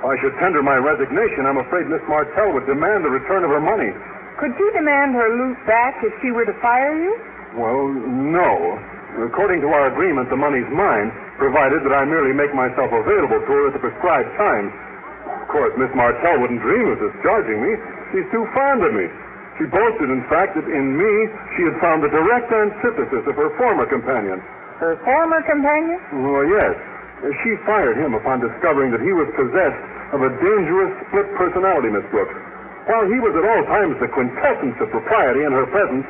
I 0.03 0.19
should 0.19 0.36
tender 0.36 0.60
my 0.60 0.75
resignation, 0.75 1.48
I'm 1.48 1.63
afraid 1.63 1.88
Miss 1.88 2.03
Martell 2.12 2.51
would 2.51 2.67
demand 2.67 3.07
the 3.07 3.10
return 3.10 3.48
of 3.48 3.51
her 3.55 3.63
money. 3.63 3.95
Could 4.36 4.51
she 4.60 4.67
demand 4.75 5.15
her 5.15 5.31
loot 5.31 5.55
back 5.63 6.03
if 6.03 6.12
she 6.19 6.31
were 6.31 6.43
to 6.43 6.53
fire 6.60 6.91
you? 7.00 7.15
Well, 7.55 7.88
no. 7.88 8.75
According 9.24 9.62
to 9.62 9.69
our 9.72 9.88
agreement, 9.88 10.27
the 10.27 10.36
money's 10.36 10.67
mine, 10.74 11.13
provided 11.38 11.88
that 11.88 11.95
I 11.95 12.03
merely 12.03 12.33
make 12.33 12.51
myself 12.51 12.91
available 12.91 13.39
to 13.39 13.51
her 13.55 13.67
at 13.72 13.74
the 13.74 13.79
prescribed 13.79 14.27
time. 14.36 14.74
Of 15.39 15.48
course, 15.48 15.72
Miss 15.79 15.93
Martell 15.95 16.41
wouldn't 16.41 16.60
dream 16.60 16.91
of 16.91 17.00
discharging 17.00 17.63
me. 17.63 17.79
She's 18.12 18.27
too 18.33 18.43
fond 18.51 18.83
of 18.83 18.91
me. 18.91 19.07
She 19.62 19.69
boasted, 19.69 20.10
in 20.10 20.25
fact, 20.27 20.57
that 20.57 20.65
in 20.65 20.98
me 20.98 21.29
she 21.55 21.63
had 21.63 21.77
found 21.79 22.01
the 22.01 22.10
direct 22.10 22.51
antithesis 22.51 23.24
of 23.24 23.38
her 23.38 23.55
former 23.55 23.86
companion. 23.86 24.41
Her 24.81 24.98
former 25.05 25.45
companion? 25.45 26.01
Well, 26.25 26.43
yes. 26.43 26.74
She 27.45 27.55
fired 27.63 27.95
him 27.95 28.17
upon 28.17 28.41
discovering 28.41 28.91
that 28.91 29.00
he 29.00 29.13
was 29.13 29.29
possessed 29.38 29.92
of 30.13 30.22
a 30.22 30.29
dangerous 30.38 30.93
split 31.10 31.27
personality, 31.36 31.89
Miss 31.89 32.05
Brooks. 32.13 32.38
While 32.86 33.10
he 33.10 33.17
was 33.17 33.34
at 33.34 33.43
all 33.43 33.63
times 33.65 33.98
the 33.98 34.08
quintessence 34.08 34.77
of 34.77 34.93
propriety 34.93 35.41
in 35.41 35.51
her 35.51 35.65
presence, 35.65 36.05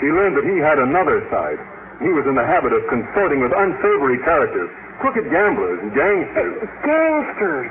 she 0.00 0.08
learned 0.08 0.40
that 0.40 0.48
he 0.48 0.58
had 0.58 0.80
another 0.80 1.20
side. 1.28 1.60
He 2.00 2.08
was 2.08 2.24
in 2.26 2.34
the 2.34 2.46
habit 2.46 2.72
of 2.72 2.82
consorting 2.88 3.44
with 3.44 3.52
unsavory 3.52 4.18
characters, 4.24 4.72
crooked 4.98 5.28
gamblers 5.30 5.78
and 5.84 5.92
gangsters. 5.92 6.56
Gangsters. 6.88 7.70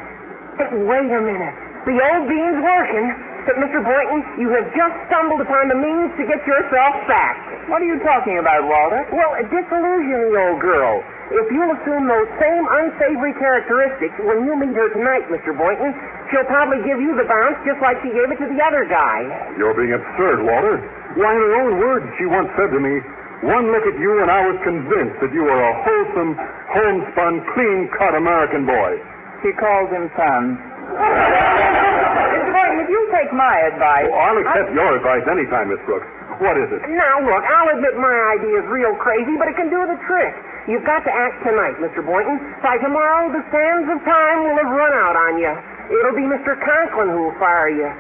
But 0.58 0.70
wait 0.86 1.10
a 1.10 1.22
minute. 1.22 1.56
The 1.90 1.98
old 1.98 2.30
bean's 2.30 2.62
working. 2.62 3.10
But, 3.44 3.60
Mr. 3.60 3.84
Boynton, 3.84 4.24
you 4.40 4.48
have 4.56 4.72
just 4.72 4.96
stumbled 5.12 5.42
upon 5.42 5.68
the 5.68 5.76
means 5.76 6.16
to 6.16 6.24
get 6.24 6.40
yourself 6.48 6.96
sacked. 7.12 7.68
What 7.68 7.82
are 7.82 7.90
you 7.90 8.00
talking 8.00 8.40
about, 8.40 8.64
Walter? 8.64 9.04
Well, 9.12 9.36
disillusion 9.52 10.32
the 10.32 10.40
old 10.40 10.62
girl. 10.64 11.04
If 11.32 11.48
you'll 11.52 11.72
assume 11.72 12.08
those 12.12 12.28
same 12.42 12.68
unsavory 12.68 13.34
characteristics 13.40 14.14
when 14.20 14.44
you 14.44 14.60
meet 14.60 14.76
her 14.76 14.92
tonight, 14.92 15.24
Mr. 15.32 15.56
Boynton, 15.56 15.96
she'll 16.30 16.44
probably 16.52 16.84
give 16.84 17.00
you 17.00 17.16
the 17.16 17.24
bounce 17.24 17.56
just 17.64 17.80
like 17.80 18.02
she 18.04 18.12
gave 18.12 18.28
it 18.28 18.38
to 18.44 18.48
the 18.52 18.60
other 18.60 18.84
guy. 18.84 19.24
You're 19.56 19.74
being 19.74 19.96
absurd, 19.96 20.44
Walter. 20.44 20.84
Why, 21.16 21.32
in 21.32 21.42
her 21.42 21.56
own 21.64 21.80
words, 21.80 22.06
she 22.20 22.26
once 22.26 22.52
said 22.60 22.76
to 22.76 22.80
me, 22.80 23.00
one 23.48 23.72
look 23.72 23.88
at 23.88 24.00
you 24.00 24.20
and 24.20 24.32
I 24.32 24.44
was 24.48 24.60
convinced 24.64 25.20
that 25.20 25.32
you 25.32 25.44
were 25.44 25.60
a 25.60 25.74
wholesome, 25.84 26.36
homespun, 26.72 27.44
clean-cut 27.56 28.16
American 28.16 28.66
boy. 28.66 29.00
She 29.44 29.52
calls 29.56 29.92
him 29.92 30.12
son. 30.16 30.60
Mr. 30.96 32.52
Boynton, 32.52 32.80
if 32.84 32.90
you'll 32.92 33.12
take 33.12 33.32
my 33.34 33.68
advice. 33.68 34.08
Oh, 34.12 34.20
I'll 34.20 34.38
accept 34.38 34.72
your 34.76 34.96
advice 34.96 35.24
any 35.28 35.48
time, 35.48 35.70
Miss 35.70 35.80
Brooks. 35.88 36.08
What 36.40 36.58
is 36.58 36.72
it? 36.72 36.82
Now, 36.90 37.20
look, 37.20 37.44
I'll 37.46 37.70
admit 37.76 37.96
my 37.96 38.36
idea 38.38 38.64
is 38.64 38.68
real 38.68 38.96
crazy, 38.96 39.36
but 39.38 39.48
it 39.48 39.56
can 39.56 39.70
do 39.70 39.86
the 39.88 40.00
trick. 40.08 40.34
You've 40.68 40.86
got 40.88 41.04
to 41.04 41.12
act 41.12 41.44
tonight, 41.44 41.76
Mr. 41.84 42.00
Boynton. 42.00 42.40
By 42.64 42.80
tomorrow, 42.80 43.28
the 43.28 43.44
sands 43.52 43.88
of 43.92 44.00
time 44.08 44.48
will 44.48 44.56
have 44.64 44.72
run 44.72 44.94
out 44.96 45.16
on 45.20 45.36
you. 45.36 45.52
It'll 46.00 46.16
be 46.16 46.24
Mr. 46.24 46.56
Conklin 46.56 47.12
who'll 47.12 47.36
fire 47.36 47.68
you. 47.68 47.92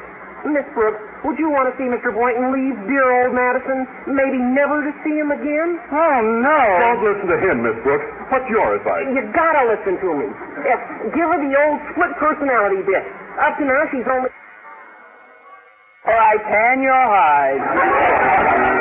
Miss 0.48 0.63
Brooks, 0.75 1.00
would 1.24 1.39
you 1.39 1.50
want 1.50 1.72
to 1.72 1.74
see 1.79 1.88
Mr. 1.88 2.12
Boynton 2.12 2.51
leave 2.51 2.75
dear 2.88 3.08
old 3.24 3.36
Madison? 3.36 3.88
Maybe 4.08 4.39
never 4.39 4.84
to 4.84 4.91
see 5.03 5.15
him 5.15 5.32
again? 5.32 5.79
Oh, 5.91 6.20
no. 6.20 6.60
Don't 6.84 7.03
listen 7.03 7.27
to 7.32 7.39
him, 7.39 7.63
Miss 7.63 7.75
Brooks. 7.84 8.03
What's 8.27 8.48
your 8.50 8.75
advice? 8.75 9.08
You've 9.12 9.32
gotta 9.32 9.63
listen 9.67 10.00
to 10.03 10.10
me. 10.20 10.27
Yes, 10.67 10.79
give 11.15 11.27
her 11.32 11.39
the 11.39 11.51
old 11.55 11.79
split 11.91 12.12
personality 12.20 12.84
bit. 12.84 13.03
Up 13.39 13.55
to 13.60 13.63
now, 13.63 13.88
she's 13.91 14.08
only. 14.08 14.32
All 16.08 16.13
right, 16.15 16.43
tan 16.51 16.84
your 16.84 16.91
hide. 16.91 18.73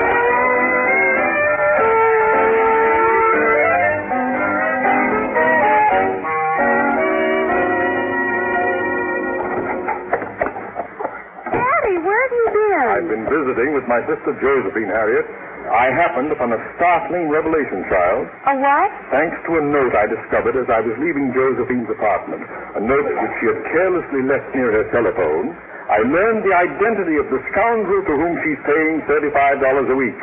I've 12.82 13.06
been 13.06 13.24
visiting 13.30 13.74
with 13.74 13.86
my 13.86 14.02
sister 14.10 14.34
Josephine, 14.42 14.90
Harriet. 14.90 15.26
I 15.70 15.94
happened 15.94 16.32
upon 16.34 16.52
a 16.52 16.58
startling 16.74 17.30
revelation, 17.30 17.86
child. 17.86 18.26
A 18.50 18.58
what? 18.58 18.90
Thanks 19.14 19.38
to 19.46 19.58
a 19.58 19.62
note 19.62 19.94
I 19.94 20.10
discovered 20.10 20.58
as 20.58 20.66
I 20.66 20.82
was 20.82 20.98
leaving 20.98 21.30
Josephine's 21.30 21.86
apartment, 21.88 22.42
a 22.74 22.80
note 22.82 23.06
which 23.06 23.34
she 23.38 23.46
had 23.46 23.62
carelessly 23.70 24.26
left 24.26 24.50
near 24.54 24.74
her 24.74 24.90
telephone, 24.90 25.54
I 25.88 25.98
learned 26.02 26.42
the 26.42 26.54
identity 26.54 27.16
of 27.16 27.30
the 27.30 27.38
scoundrel 27.52 28.02
to 28.02 28.14
whom 28.16 28.34
she's 28.42 28.58
paying 28.66 29.02
$35 29.06 29.92
a 29.92 29.94
week. 29.94 30.18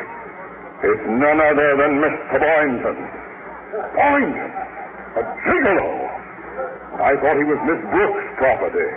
It's 0.82 1.06
none 1.08 1.40
other 1.40 1.76
than 1.80 2.00
Mr. 2.04 2.36
Boynton. 2.36 2.98
Boynton? 3.96 4.50
A 5.16 5.22
gigolo? 5.48 6.10
I 7.00 7.16
thought 7.16 7.36
he 7.40 7.44
was 7.44 7.60
Miss 7.64 7.80
Brooks' 7.88 8.28
property. 8.36 8.92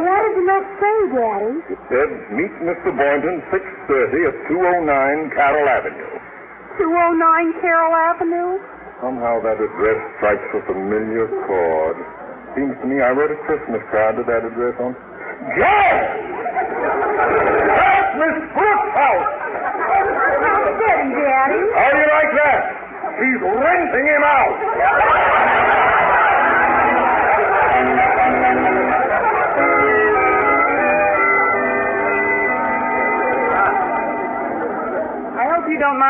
Did 0.34 0.42
the 0.42 0.50
note 0.50 0.66
say, 0.82 0.96
Daddy? 1.14 1.62
It 1.70 1.78
said, 1.86 2.10
meet 2.34 2.50
Mr. 2.58 2.90
Boynton 2.90 3.38
6.30 3.54 4.26
at 4.26 4.34
209 4.50 5.30
Carroll 5.30 5.68
Avenue. 5.70 6.10
209 6.74 7.62
Carroll 7.62 7.94
Avenue? 7.94 8.58
Somehow 8.98 9.38
that 9.46 9.62
address 9.62 9.94
strikes 10.18 10.42
a 10.58 10.60
familiar 10.66 11.30
chord. 11.46 12.02
Seems 12.58 12.74
to 12.82 12.86
me 12.86 12.98
I 13.00 13.14
wrote 13.14 13.30
a 13.30 13.38
Christmas 13.46 13.78
card 13.94 14.16
to 14.18 14.26
that 14.26 14.42
address 14.42 14.74
on. 14.82 14.98
Joe! 15.54 16.02
That's 17.78 18.10
Miss 18.18 18.38
Brooks' 18.58 18.94
house! 18.98 19.30
How's 19.38 20.74
Daddy, 20.82 21.14
Daddy? 21.14 21.62
How 21.78 21.94
do 21.94 21.98
you 22.02 22.10
like 22.10 22.32
that? 22.42 22.62
She's 23.22 23.38
renting 23.38 24.06
him 24.10 24.24
out! 24.26 25.53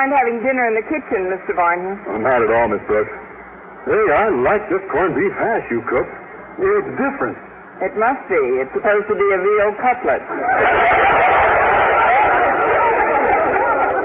Mind 0.04 0.12
having 0.20 0.42
dinner 0.44 0.68
in 0.68 0.74
the 0.76 0.84
kitchen, 0.84 1.32
Mr. 1.32 1.56
Boynton. 1.56 1.96
Oh, 2.12 2.20
not 2.20 2.42
at 2.44 2.52
all, 2.52 2.68
Miss 2.68 2.84
Brooks. 2.86 3.12
Hey, 3.88 4.04
I 4.12 4.28
like 4.28 4.68
this 4.68 4.84
corned 4.92 5.16
beef 5.16 5.32
hash 5.32 5.64
you 5.70 5.80
cooked. 5.88 6.12
It's 6.60 6.92
different. 7.00 7.36
It 7.80 7.96
must 7.96 8.20
be. 8.28 8.40
It's 8.60 8.72
supposed 8.76 9.08
to 9.08 9.16
be 9.16 9.28
a 9.32 9.38
veal 9.40 9.72
cutlet. 9.80 10.20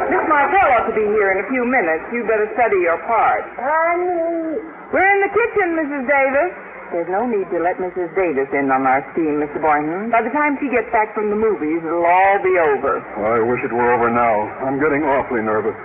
Miss 0.08 0.24
Martell 0.28 0.70
ought 0.72 0.88
to 0.88 0.96
be 0.96 1.04
here 1.04 1.36
in 1.36 1.44
a 1.44 1.48
few 1.52 1.68
minutes. 1.68 2.04
You'd 2.12 2.28
better 2.28 2.48
study 2.56 2.80
your 2.80 2.98
part. 3.04 3.44
Honey. 3.60 4.56
We're 4.96 5.04
in 5.04 5.20
the 5.20 5.32
kitchen, 5.36 5.68
Mrs. 5.84 6.04
Davis. 6.08 6.52
There's 6.92 7.08
no 7.08 7.26
need 7.30 7.46
to 7.54 7.60
let 7.62 7.78
Mrs. 7.78 8.10
Davis 8.18 8.50
in 8.50 8.74
on 8.74 8.90
our 8.90 9.06
scheme, 9.14 9.38
Mr. 9.38 9.62
Boynton. 9.62 10.10
By 10.10 10.26
the 10.26 10.34
time 10.34 10.58
she 10.58 10.74
gets 10.74 10.90
back 10.90 11.14
from 11.14 11.30
the 11.30 11.38
movies, 11.38 11.86
it'll 11.86 12.02
all 12.06 12.38
be 12.42 12.58
over. 12.58 12.98
I 13.22 13.46
wish 13.46 13.62
it 13.62 13.70
were 13.72 13.94
over 13.94 14.10
now. 14.10 14.50
I'm 14.66 14.82
getting 14.82 15.06
awfully 15.06 15.46
nervous. 15.46 15.78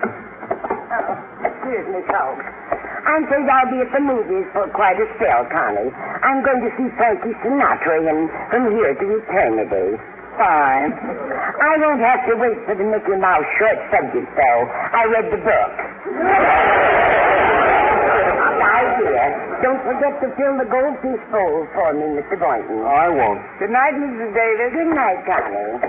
Excuse 1.44 1.86
me, 1.92 2.00
folks. 2.08 2.44
I'm 3.04 3.28
afraid 3.28 3.44
I'll 3.52 3.68
be 3.68 3.84
at 3.84 3.92
the 3.92 4.00
movies 4.00 4.48
for 4.56 4.64
quite 4.72 4.96
a 4.96 5.04
spell, 5.20 5.44
Connie. 5.52 5.92
I'm 6.24 6.40
going 6.40 6.64
to 6.64 6.72
see 6.80 6.88
Frankie 6.96 7.36
Sinatra 7.44 8.00
and 8.08 8.32
From 8.48 8.72
Here 8.72 8.96
to 8.96 9.06
Eternity. 9.20 10.00
Fine. 10.40 10.96
I 10.96 11.76
won't 11.84 12.00
have 12.00 12.24
to 12.32 12.34
wait 12.40 12.56
for 12.64 12.74
the 12.74 12.82
Mickey 12.82 13.20
Mouse 13.20 13.44
short 13.60 13.76
subject, 13.92 14.26
though. 14.40 14.62
I 14.72 15.04
read 15.04 15.28
the 15.28 15.40
book. 15.44 15.72
Now, 19.64 19.72
dear, 19.72 19.81
don't 19.81 19.83
forget 19.88 20.20
to 20.20 20.29
fill 20.37 20.59
the 20.59 20.68
goldfish 20.68 21.24
bowl 21.33 21.66
for 21.72 21.92
me, 21.94 22.20
Mr. 22.20 22.38
Boynton. 22.38 22.85
I 22.85 23.09
won't. 23.09 23.40
Good 23.59 23.70
night, 23.70 23.94
Mrs. 23.94 24.35
Davis. 24.35 24.72
Good 24.77 24.92
night, 24.94 25.24
Connie. 25.24 25.81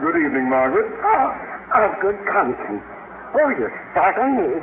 Good 0.00 0.16
evening, 0.20 0.50
Margaret. 0.50 0.92
Oh, 1.02 1.32
oh, 1.74 1.96
good 2.02 2.18
conscience. 2.30 2.84
Oh, 3.34 3.48
you 3.50 3.68
startle 3.92 4.28
me. 4.36 4.60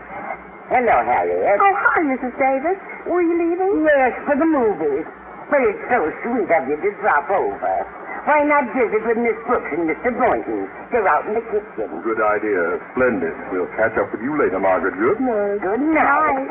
Hello, 0.69 1.03
Harriet. 1.03 1.59
Oh, 1.59 1.75
hi, 1.75 2.01
Mrs. 2.01 2.37
Davis. 2.37 2.77
Were 3.07 3.21
you 3.21 3.33
leaving? 3.33 3.83
Yes, 3.85 4.13
for 4.25 4.35
the 4.37 4.45
movies. 4.45 5.05
But 5.49 5.61
it's 5.61 5.81
so 5.89 6.09
sweet 6.23 6.49
of 6.49 6.69
you 6.69 6.77
to 6.77 6.91
drop 7.01 7.29
over. 7.29 8.02
Why 8.23 8.39
not 8.47 8.71
visit 8.71 9.03
with 9.03 9.19
Miss 9.19 9.35
Brooks 9.43 9.67
and 9.75 9.83
Mr. 9.83 10.15
Boynton? 10.15 10.71
They're 10.95 11.03
out 11.11 11.27
in 11.27 11.35
the 11.35 11.43
kitchen. 11.51 11.91
Good 12.07 12.23
idea. 12.23 12.79
Splendid. 12.95 13.35
We'll 13.51 13.67
catch 13.75 13.99
up 13.99 14.15
with 14.15 14.23
you 14.23 14.39
later, 14.39 14.63
Margaret. 14.63 14.95
Good? 14.95 15.19
night. 15.19 15.59
Good 15.59 15.83
night. 15.91 16.47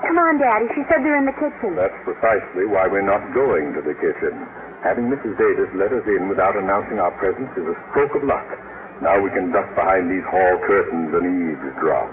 Come 0.00 0.16
on, 0.16 0.40
Daddy. 0.40 0.72
She 0.72 0.80
said 0.88 1.04
they're 1.04 1.20
in 1.20 1.28
the 1.28 1.36
kitchen. 1.36 1.76
That's 1.76 1.96
precisely 2.08 2.64
why 2.64 2.88
we're 2.88 3.04
not 3.04 3.20
going 3.36 3.76
to 3.76 3.84
the 3.84 3.92
kitchen. 4.00 4.32
Having 4.80 5.12
Mrs. 5.12 5.36
Davis 5.36 5.68
let 5.76 5.92
us 5.92 6.04
in 6.08 6.28
without 6.28 6.56
announcing 6.56 7.00
our 7.04 7.12
presence 7.20 7.52
is 7.52 7.68
a 7.68 7.76
stroke 7.92 8.16
of 8.16 8.24
luck. 8.24 8.48
Now 9.04 9.20
we 9.20 9.28
can 9.36 9.52
duck 9.52 9.68
behind 9.76 10.08
these 10.08 10.24
hall 10.24 10.56
curtains 10.64 11.12
and 11.12 11.52
eavesdrop. 11.52 12.08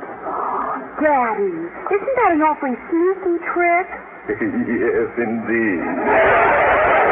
Daddy, 0.99 1.47
isn't 1.47 2.15
that 2.19 2.31
an 2.35 2.41
awfully 2.43 2.75
sneaky 2.91 3.39
trick? 3.55 3.87
yes, 4.27 5.11
indeed. 5.15 7.02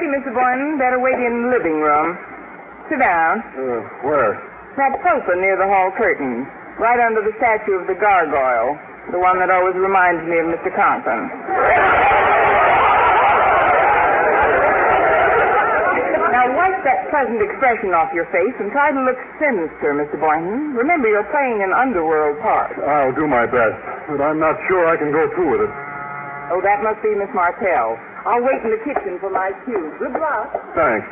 Now. 0.00 0.08
6.30, 0.08 0.22
Mr. 0.22 0.34
Boynton. 0.34 0.78
Better 0.78 0.98
wait 0.98 1.14
in 1.14 1.42
the 1.42 1.48
living 1.48 1.80
room. 1.80 2.16
Sit 2.88 2.98
down. 2.98 3.40
Uh, 3.52 3.80
where? 4.02 4.40
That 4.76 4.98
sofa 5.04 5.36
near 5.36 5.56
the 5.56 5.66
hall 5.66 5.92
curtain, 5.96 6.46
right 6.78 7.00
under 7.00 7.22
the 7.22 7.36
statue 7.38 7.74
of 7.74 7.86
the 7.86 7.94
gargoyle, 7.94 8.78
the 9.10 9.18
one 9.18 9.38
that 9.38 9.50
always 9.50 9.74
reminds 9.76 10.22
me 10.26 10.38
of 10.38 10.46
Mr. 10.46 10.70
Conklin. 10.74 11.28
Now 16.30 16.46
wipe 16.56 16.82
that 16.86 17.10
pleasant 17.10 17.42
expression 17.42 17.92
off 17.92 18.14
your 18.14 18.24
face 18.30 18.54
and 18.60 18.70
try 18.70 18.92
to 18.92 19.00
look 19.02 19.18
sinister, 19.42 19.92
Mr. 19.92 20.18
Boynton. 20.18 20.72
Remember, 20.74 21.08
you're 21.08 21.26
playing 21.34 21.62
an 21.62 21.74
underworld 21.74 22.40
part. 22.40 22.78
I'll 22.78 23.12
do 23.12 23.26
my 23.26 23.44
best, 23.44 23.76
but 24.08 24.22
I'm 24.22 24.38
not 24.38 24.56
sure 24.68 24.86
I 24.86 24.96
can 24.96 25.12
go 25.12 25.28
through 25.34 25.50
with 25.58 25.62
it. 25.68 25.72
Oh, 26.50 26.60
that 26.62 26.82
must 26.82 27.02
be 27.02 27.14
Miss 27.14 27.28
Martell. 27.34 27.98
I'll 28.26 28.42
wait 28.42 28.60
in 28.64 28.70
the 28.70 28.78
kitchen 28.84 29.18
for 29.20 29.30
my 29.30 29.50
cue. 29.64 29.94
Good 29.98 30.12
luck. 30.12 30.52
Thanks. 30.74 31.08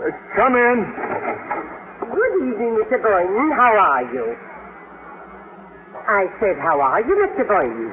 Uh, 0.00 0.10
come 0.34 0.56
in. 0.56 0.78
Good 2.00 2.34
evening, 2.48 2.80
Mr. 2.80 3.02
Boynton. 3.02 3.52
How 3.52 3.76
are 3.76 4.02
you? 4.14 4.36
I 6.08 6.26
said, 6.40 6.56
how 6.58 6.80
are 6.80 7.00
you, 7.00 7.14
Mr. 7.26 7.46
Boynton? 7.46 7.92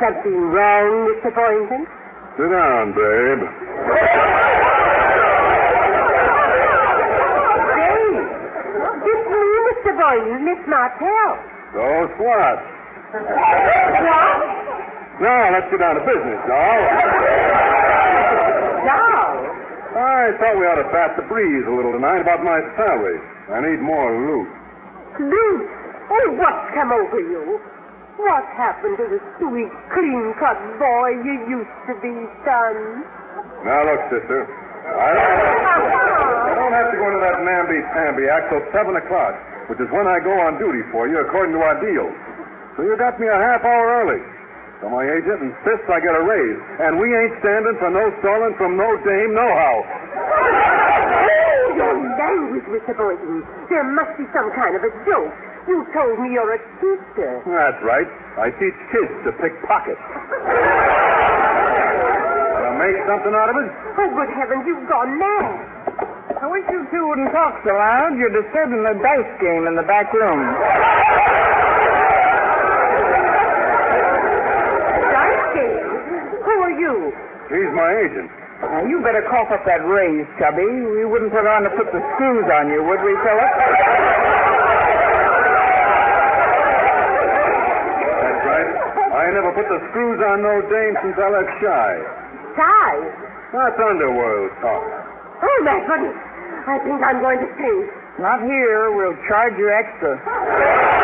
Something 0.00 0.40
wrong, 0.50 1.14
Mr. 1.14 1.30
Boynton? 1.34 1.86
Sit 2.36 2.48
down, 2.50 2.92
babe. 2.94 3.46
Hey, 7.74 8.10
it's 9.04 9.26
me, 9.30 9.44
Mr. 9.68 9.92
Boynton, 10.00 10.44
Miss 10.44 10.62
Martell. 10.66 11.38
So 11.72 12.08
what? 12.18 12.58
What? 13.14 14.33
Now, 15.20 15.52
let's 15.54 15.70
get 15.70 15.78
down 15.78 15.94
to 15.94 16.02
business, 16.02 16.42
now. 16.50 16.74
Now? 18.82 19.30
I 19.94 20.34
thought 20.42 20.58
we 20.58 20.66
ought 20.66 20.82
to 20.82 20.90
bat 20.90 21.14
the 21.14 21.22
breeze 21.30 21.62
a 21.66 21.70
little 21.70 21.94
tonight 21.94 22.18
about 22.18 22.42
my 22.42 22.58
salary. 22.74 23.22
I 23.46 23.62
need 23.62 23.78
more 23.78 24.10
loot. 24.10 24.50
Loot? 25.22 25.70
oh, 26.10 26.28
what's 26.34 26.66
come 26.74 26.90
over 26.90 27.20
you? 27.22 27.62
What 28.18 28.42
happened 28.58 28.98
to 28.98 29.06
the 29.06 29.22
sweet, 29.38 29.70
clean-cut 29.94 30.58
boy 30.82 31.22
you 31.22 31.46
used 31.46 31.78
to 31.86 31.94
be, 32.02 32.14
son? 32.42 33.06
Now, 33.62 33.86
look, 33.86 34.02
sister. 34.10 34.50
I 34.50 35.14
don't, 35.14 35.30
I 36.50 36.54
don't 36.58 36.74
have 36.74 36.90
to 36.90 36.98
go 36.98 37.06
into 37.06 37.22
that 37.22 37.38
namby-pamby 37.46 38.26
act 38.26 38.50
till 38.50 38.66
7 38.74 38.98
o'clock, 38.98 39.38
which 39.70 39.78
is 39.78 39.86
when 39.94 40.10
I 40.10 40.18
go 40.18 40.34
on 40.42 40.58
duty 40.58 40.82
for 40.90 41.06
you 41.06 41.22
according 41.22 41.54
to 41.54 41.62
our 41.62 41.78
deal. 41.78 42.10
So 42.74 42.82
you 42.82 42.98
got 42.98 43.18
me 43.22 43.30
a 43.30 43.38
half 43.38 43.62
hour 43.62 44.02
early. 44.02 44.33
So 44.80 44.90
my 44.90 45.04
agent 45.06 45.40
and 45.40 45.50
insists 45.54 45.88
I 45.88 46.00
get 46.00 46.14
a 46.14 46.22
raise, 46.22 46.60
and 46.82 46.98
we 47.00 47.08
ain't 47.14 47.32
standing 47.40 47.76
for 47.78 47.90
no 47.90 48.10
stalling 48.20 48.54
from 48.58 48.76
no 48.76 48.96
dame, 49.06 49.32
nohow. 49.34 49.76
Oh, 49.86 51.72
your 51.76 51.94
language, 52.18 52.66
Mr. 52.68 52.92
Boynton. 52.96 53.42
There 53.70 53.84
must 53.84 54.18
be 54.18 54.24
some 54.34 54.50
kind 54.52 54.76
of 54.76 54.82
a 54.84 54.90
joke. 55.08 55.32
You 55.66 55.86
told 55.96 56.20
me 56.20 56.32
you're 56.36 56.52
a 56.54 56.60
teacher. 56.82 57.40
That's 57.48 57.80
right. 57.82 58.06
I 58.36 58.50
teach 58.60 58.76
kids 58.92 59.14
to 59.24 59.32
pick 59.40 59.56
pockets. 59.64 60.02
Wanna 62.60 62.76
make 62.76 63.00
something 63.08 63.32
out 63.32 63.48
of 63.48 63.56
it? 63.56 63.72
Oh, 63.96 64.08
good 64.12 64.28
heavens, 64.36 64.64
you've 64.68 64.84
gone 64.88 65.16
mad. 65.18 65.46
I 66.42 66.46
wish 66.50 66.64
you 66.68 66.84
two 66.92 67.08
wouldn't 67.08 67.32
talk 67.32 67.62
so 67.64 67.72
loud. 67.72 68.18
You're 68.18 68.28
disturbing 68.28 68.82
the 68.84 68.92
dice 69.00 69.40
game 69.40 69.66
in 69.66 69.76
the 69.76 69.82
back 69.88 70.12
room. 70.12 70.44
Dice 75.14 75.46
game? 75.56 75.88
Who 76.44 76.54
are 76.60 76.76
you? 76.76 77.12
He's 77.52 77.68
my 77.76 77.92
agent. 77.92 78.30
Now, 78.64 78.86
you 78.88 79.02
better 79.04 79.20
cough 79.28 79.50
up 79.52 79.66
that 79.66 79.84
raise, 79.84 80.24
Chubby. 80.40 80.64
We 80.64 81.04
wouldn't 81.04 81.32
put 81.32 81.44
on 81.44 81.64
to 81.64 81.70
put 81.76 81.92
the 81.92 82.00
screws 82.16 82.48
on 82.48 82.72
you, 82.72 82.80
would 82.80 83.02
we, 83.04 83.12
Philip? 83.20 83.52
That's 88.24 88.42
right. 88.48 88.70
I 89.12 89.30
never 89.36 89.52
put 89.52 89.68
the 89.68 89.80
screws 89.90 90.24
on 90.24 90.40
no 90.40 90.64
dame 90.72 90.96
since 91.04 91.18
I 91.20 91.28
left 91.28 91.52
Chi. 91.60 91.92
Chi? 92.56 92.92
That's 93.52 93.76
underworld 93.76 94.50
talk. 94.64 94.82
Oh, 95.44 95.60
my 95.62 95.76
goodness. 95.84 96.16
I 96.64 96.80
think 96.80 97.04
I'm 97.04 97.20
going 97.20 97.38
to 97.44 97.48
faint. 97.60 97.92
Not 98.18 98.40
here. 98.48 98.90
We'll 98.90 99.18
charge 99.28 99.58
you 99.58 99.68
extra. 99.68 101.02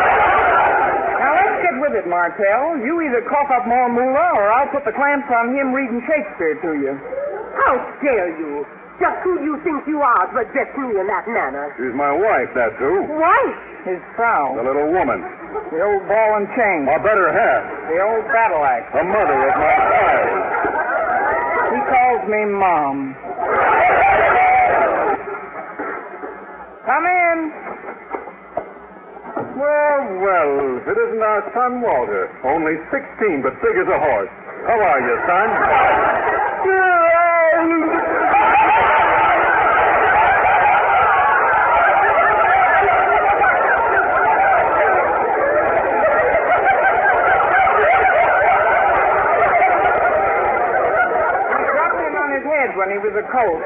Now, 1.91 1.99
let's 1.99 2.03
get 2.03 2.05
with 2.05 2.05
it, 2.05 2.09
Martell. 2.09 2.77
You 2.85 3.01
either 3.01 3.21
cough 3.27 3.51
up 3.51 3.67
more 3.67 3.89
moolah, 3.89 4.31
or 4.35 4.51
I'll 4.51 4.71
put 4.71 4.85
the 4.85 4.91
clamps 4.91 5.27
on 5.35 5.55
him 5.55 5.73
reading 5.73 6.01
Shakespeare 6.07 6.55
to 6.61 6.73
you. 6.79 6.95
How 7.65 7.75
dare 8.01 8.31
you? 8.39 8.65
Just 8.99 9.17
who 9.23 9.39
do 9.39 9.45
you 9.45 9.59
think 9.63 9.87
you 9.87 10.01
are 10.01 10.27
to 10.31 10.37
address 10.37 10.69
me 10.77 10.99
in 10.99 11.07
that 11.07 11.27
manner? 11.27 11.73
She's 11.75 11.93
my 11.95 12.11
wife, 12.13 12.49
that's 12.53 12.77
who. 12.77 13.03
Wife? 13.17 13.59
His 13.83 13.99
Frau. 14.15 14.55
The 14.55 14.63
little 14.63 14.91
woman. 14.93 15.25
The 15.71 15.81
old 15.81 16.07
ball 16.07 16.37
and 16.37 16.47
chain. 16.55 16.87
Or 16.87 16.99
better 17.01 17.33
half. 17.33 17.65
The 17.89 17.99
old 17.99 18.25
battle 18.29 18.63
axe. 18.63 18.93
The 18.93 19.03
mother 19.03 19.49
of 19.49 19.55
my 19.57 19.75
child. 19.89 20.37
He 21.73 21.81
calls 21.89 22.29
me 22.29 22.45
Mom. 22.45 23.15
Come 26.85 27.05
in. 27.05 27.51
Well, 29.61 30.17
well, 30.25 30.81
if 30.81 30.87
it 30.89 30.97
isn't 30.97 31.21
our 31.21 31.45
son 31.53 31.81
Walter. 31.85 32.33
Only 32.41 32.81
16, 32.89 33.45
but 33.45 33.53
big 33.61 33.77
as 33.77 33.85
a 33.93 33.99
horse. 34.01 34.33
How 34.65 34.81
are 34.81 35.01
you, 35.05 35.15
son? 35.29 35.49
When 52.71 52.89
he 52.89 52.97
was 52.97 53.13
a 53.13 53.21
colt. 53.29 53.61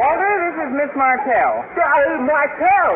Walter, 0.00 0.32
this 0.48 0.56
is 0.64 0.70
Miss 0.72 0.81
Martell. 0.96 1.64
Oh, 1.64 2.18
Martell. 2.22 2.94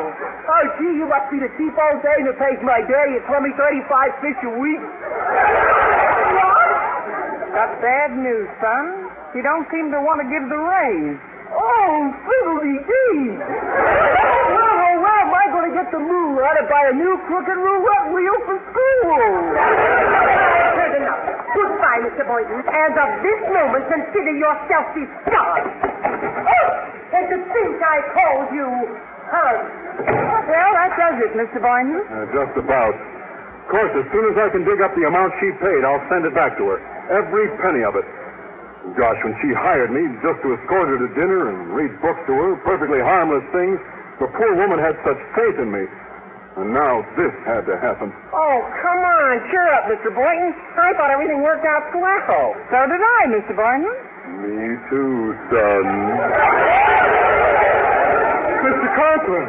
Oh, 0.48 0.64
gee, 0.78 0.96
you 0.96 1.06
must 1.08 1.30
be 1.30 1.38
the 1.40 1.48
cheap 1.56 1.74
old 1.76 2.02
dame 2.04 2.26
that 2.28 2.36
pays 2.38 2.60
my 2.62 2.80
daddy 2.84 3.16
a 3.18 3.22
20, 3.24 3.52
35 3.56 4.20
fish 4.20 4.40
a 4.44 4.52
week. 4.58 4.82
What? 6.36 6.68
Got 7.56 7.80
bad 7.80 8.12
news, 8.16 8.48
son. 8.60 9.08
He 9.32 9.40
don't 9.40 9.64
seem 9.72 9.90
to 9.92 10.00
want 10.00 10.20
to 10.20 10.28
give 10.28 10.44
the 10.48 10.60
raise. 10.60 11.18
Oh, 11.52 12.12
fiddly 12.26 12.76
dee. 12.84 13.32
Well, 13.36 14.74
how 14.76 14.94
well 15.00 15.20
am 15.24 15.32
I 15.32 15.44
going 15.52 15.70
to 15.70 15.74
get 15.76 15.88
the 15.92 16.00
moolah 16.00 16.52
to 16.60 16.64
buy 16.68 16.90
a 16.90 16.94
new 16.94 17.16
crooked 17.26 17.56
roulette 17.56 18.12
wheel 18.12 18.36
for 18.44 18.58
school? 18.60 19.20
Goodbye, 21.56 22.00
Mr. 22.04 22.28
Boynton. 22.28 22.60
As 22.68 22.92
of 22.92 23.08
this 23.24 23.40
moment, 23.48 23.88
consider 23.88 24.36
yourself 24.36 24.84
discharged. 24.92 25.72
Oh, 26.44 26.95
and 27.12 27.24
to 27.30 27.38
think 27.52 27.76
I 27.82 27.98
called 28.14 28.48
you 28.54 28.66
hug. 29.30 29.58
Well, 30.46 30.70
that 30.74 30.92
does 30.98 31.16
it, 31.22 31.32
Mr. 31.34 31.58
Boynton. 31.62 32.02
Uh, 32.06 32.26
just 32.30 32.54
about. 32.58 32.94
Of 32.94 33.66
course, 33.70 33.92
as 33.98 34.06
soon 34.14 34.30
as 34.30 34.36
I 34.38 34.48
can 34.50 34.62
dig 34.62 34.80
up 34.80 34.94
the 34.94 35.10
amount 35.10 35.34
she 35.42 35.50
paid, 35.58 35.82
I'll 35.82 36.02
send 36.08 36.24
it 36.24 36.34
back 36.34 36.56
to 36.58 36.64
her. 36.70 36.78
Every 37.10 37.50
penny 37.58 37.82
of 37.82 37.98
it. 37.98 38.06
Gosh, 38.94 39.18
when 39.26 39.34
she 39.42 39.50
hired 39.50 39.90
me 39.90 40.06
just 40.22 40.38
to 40.46 40.54
escort 40.54 40.86
her 40.86 40.98
to 41.02 41.10
dinner 41.18 41.50
and 41.50 41.74
read 41.74 41.90
books 41.98 42.22
to 42.30 42.32
her, 42.32 42.54
perfectly 42.62 43.02
harmless 43.02 43.42
things, 43.50 43.82
the 44.22 44.30
poor 44.30 44.54
woman 44.54 44.78
had 44.78 44.94
such 45.02 45.18
faith 45.34 45.58
in 45.58 45.74
me. 45.74 45.90
And 46.56 46.72
now 46.72 47.04
this 47.18 47.34
had 47.44 47.66
to 47.66 47.76
happen. 47.76 48.14
Oh, 48.32 48.58
come 48.80 49.02
on. 49.02 49.44
Cheer 49.50 49.68
up, 49.74 49.90
Mr. 49.90 50.08
Boynton. 50.14 50.54
I 50.78 50.94
thought 50.94 51.10
everything 51.10 51.42
worked 51.42 51.66
out 51.66 51.90
swell. 51.92 52.54
So 52.70 52.78
did 52.86 53.02
I, 53.02 53.20
Mr. 53.28 53.52
Boynton. 53.52 53.92
Me 54.26 54.76
too, 54.90 55.34
son. 55.50 55.86
Mr. 58.66 58.88
Conklin! 58.96 59.48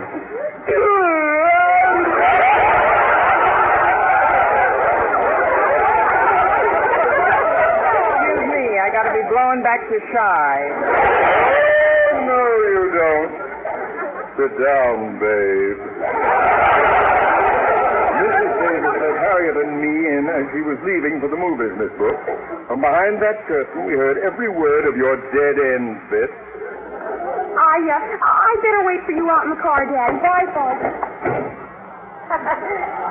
Excuse 7.07 8.45
me. 8.51 8.63
I 8.77 8.89
got 8.91 9.03
to 9.09 9.13
be 9.13 9.23
blowing 9.31 9.63
back 9.63 9.81
to 9.89 9.97
Chi. 10.11 10.53
No, 12.27 12.41
you 12.69 12.83
don't. 12.93 13.31
Sit 14.37 14.53
down, 14.61 15.17
babe. 15.17 15.79
Mrs. 18.17 18.51
Davis 18.61 18.95
let 19.01 19.15
Harriet 19.25 19.57
and 19.57 19.73
me 19.81 19.93
in 20.13 20.23
as 20.29 20.45
she 20.53 20.61
was 20.61 20.77
leaving 20.85 21.19
for 21.21 21.27
the 21.29 21.37
movies, 21.37 21.73
Miss 21.77 21.91
Brooks. 21.97 22.46
From 22.67 22.81
behind 22.81 23.21
that 23.23 23.47
curtain, 23.47 23.85
we 23.87 23.93
heard 23.93 24.19
every 24.19 24.49
word 24.49 24.87
of 24.87 24.97
your 24.97 25.15
dead 25.31 25.55
end 25.55 25.97
bit. 26.11 26.29
I, 27.57 27.79
uh, 27.79 28.19
I 28.21 28.51
better 28.61 28.83
wait 28.83 29.01
for 29.07 29.15
you 29.15 29.29
out 29.31 29.45
in 29.45 29.51
the 29.55 29.61
car, 29.63 29.87
Dad. 29.87 30.19
Bye, 30.21 30.47
folks. 30.51 30.83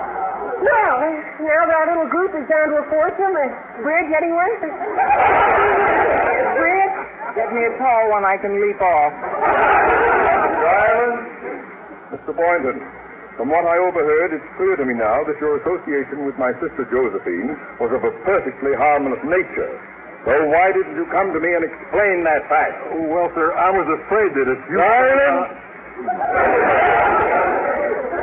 Well, 0.56 0.98
now 1.44 1.68
that 1.68 1.76
our 1.76 1.86
little 1.92 2.08
group 2.08 2.32
is 2.32 2.48
down 2.48 2.72
to 2.72 2.80
a 2.80 2.84
foursome, 2.88 3.36
a 3.36 3.46
bridge, 3.84 4.08
anyone? 4.16 4.48
bridge? 6.56 6.96
Get 7.36 7.52
me 7.52 7.60
a 7.68 7.76
tall 7.76 8.08
one 8.08 8.24
I 8.24 8.40
can 8.40 8.56
leap 8.56 8.80
off. 8.80 9.12
Silence! 10.64 11.28
Mr. 12.08 12.32
Boynton, 12.32 12.80
from 13.36 13.52
what 13.52 13.68
I 13.68 13.76
overheard, 13.76 14.32
it's 14.32 14.48
clear 14.56 14.76
to 14.76 14.84
me 14.84 14.94
now 14.96 15.20
that 15.24 15.36
your 15.44 15.60
association 15.60 16.24
with 16.24 16.40
my 16.40 16.56
sister 16.56 16.88
Josephine 16.88 17.52
was 17.76 17.92
of 17.92 18.00
a 18.00 18.10
perfectly 18.24 18.72
harmless 18.72 19.20
nature. 19.28 19.76
So 20.24 20.32
why 20.48 20.72
didn't 20.72 20.96
you 20.96 21.04
come 21.12 21.36
to 21.36 21.40
me 21.40 21.52
and 21.52 21.62
explain 21.62 22.24
that 22.24 22.48
fact? 22.48 22.80
Oh, 22.90 23.06
well, 23.06 23.28
sir, 23.36 23.52
I 23.52 23.70
was 23.70 23.86
afraid 23.86 24.32
that 24.34 24.48
if 24.48 24.58
you... 24.72 24.80
Silence! 24.80 25.52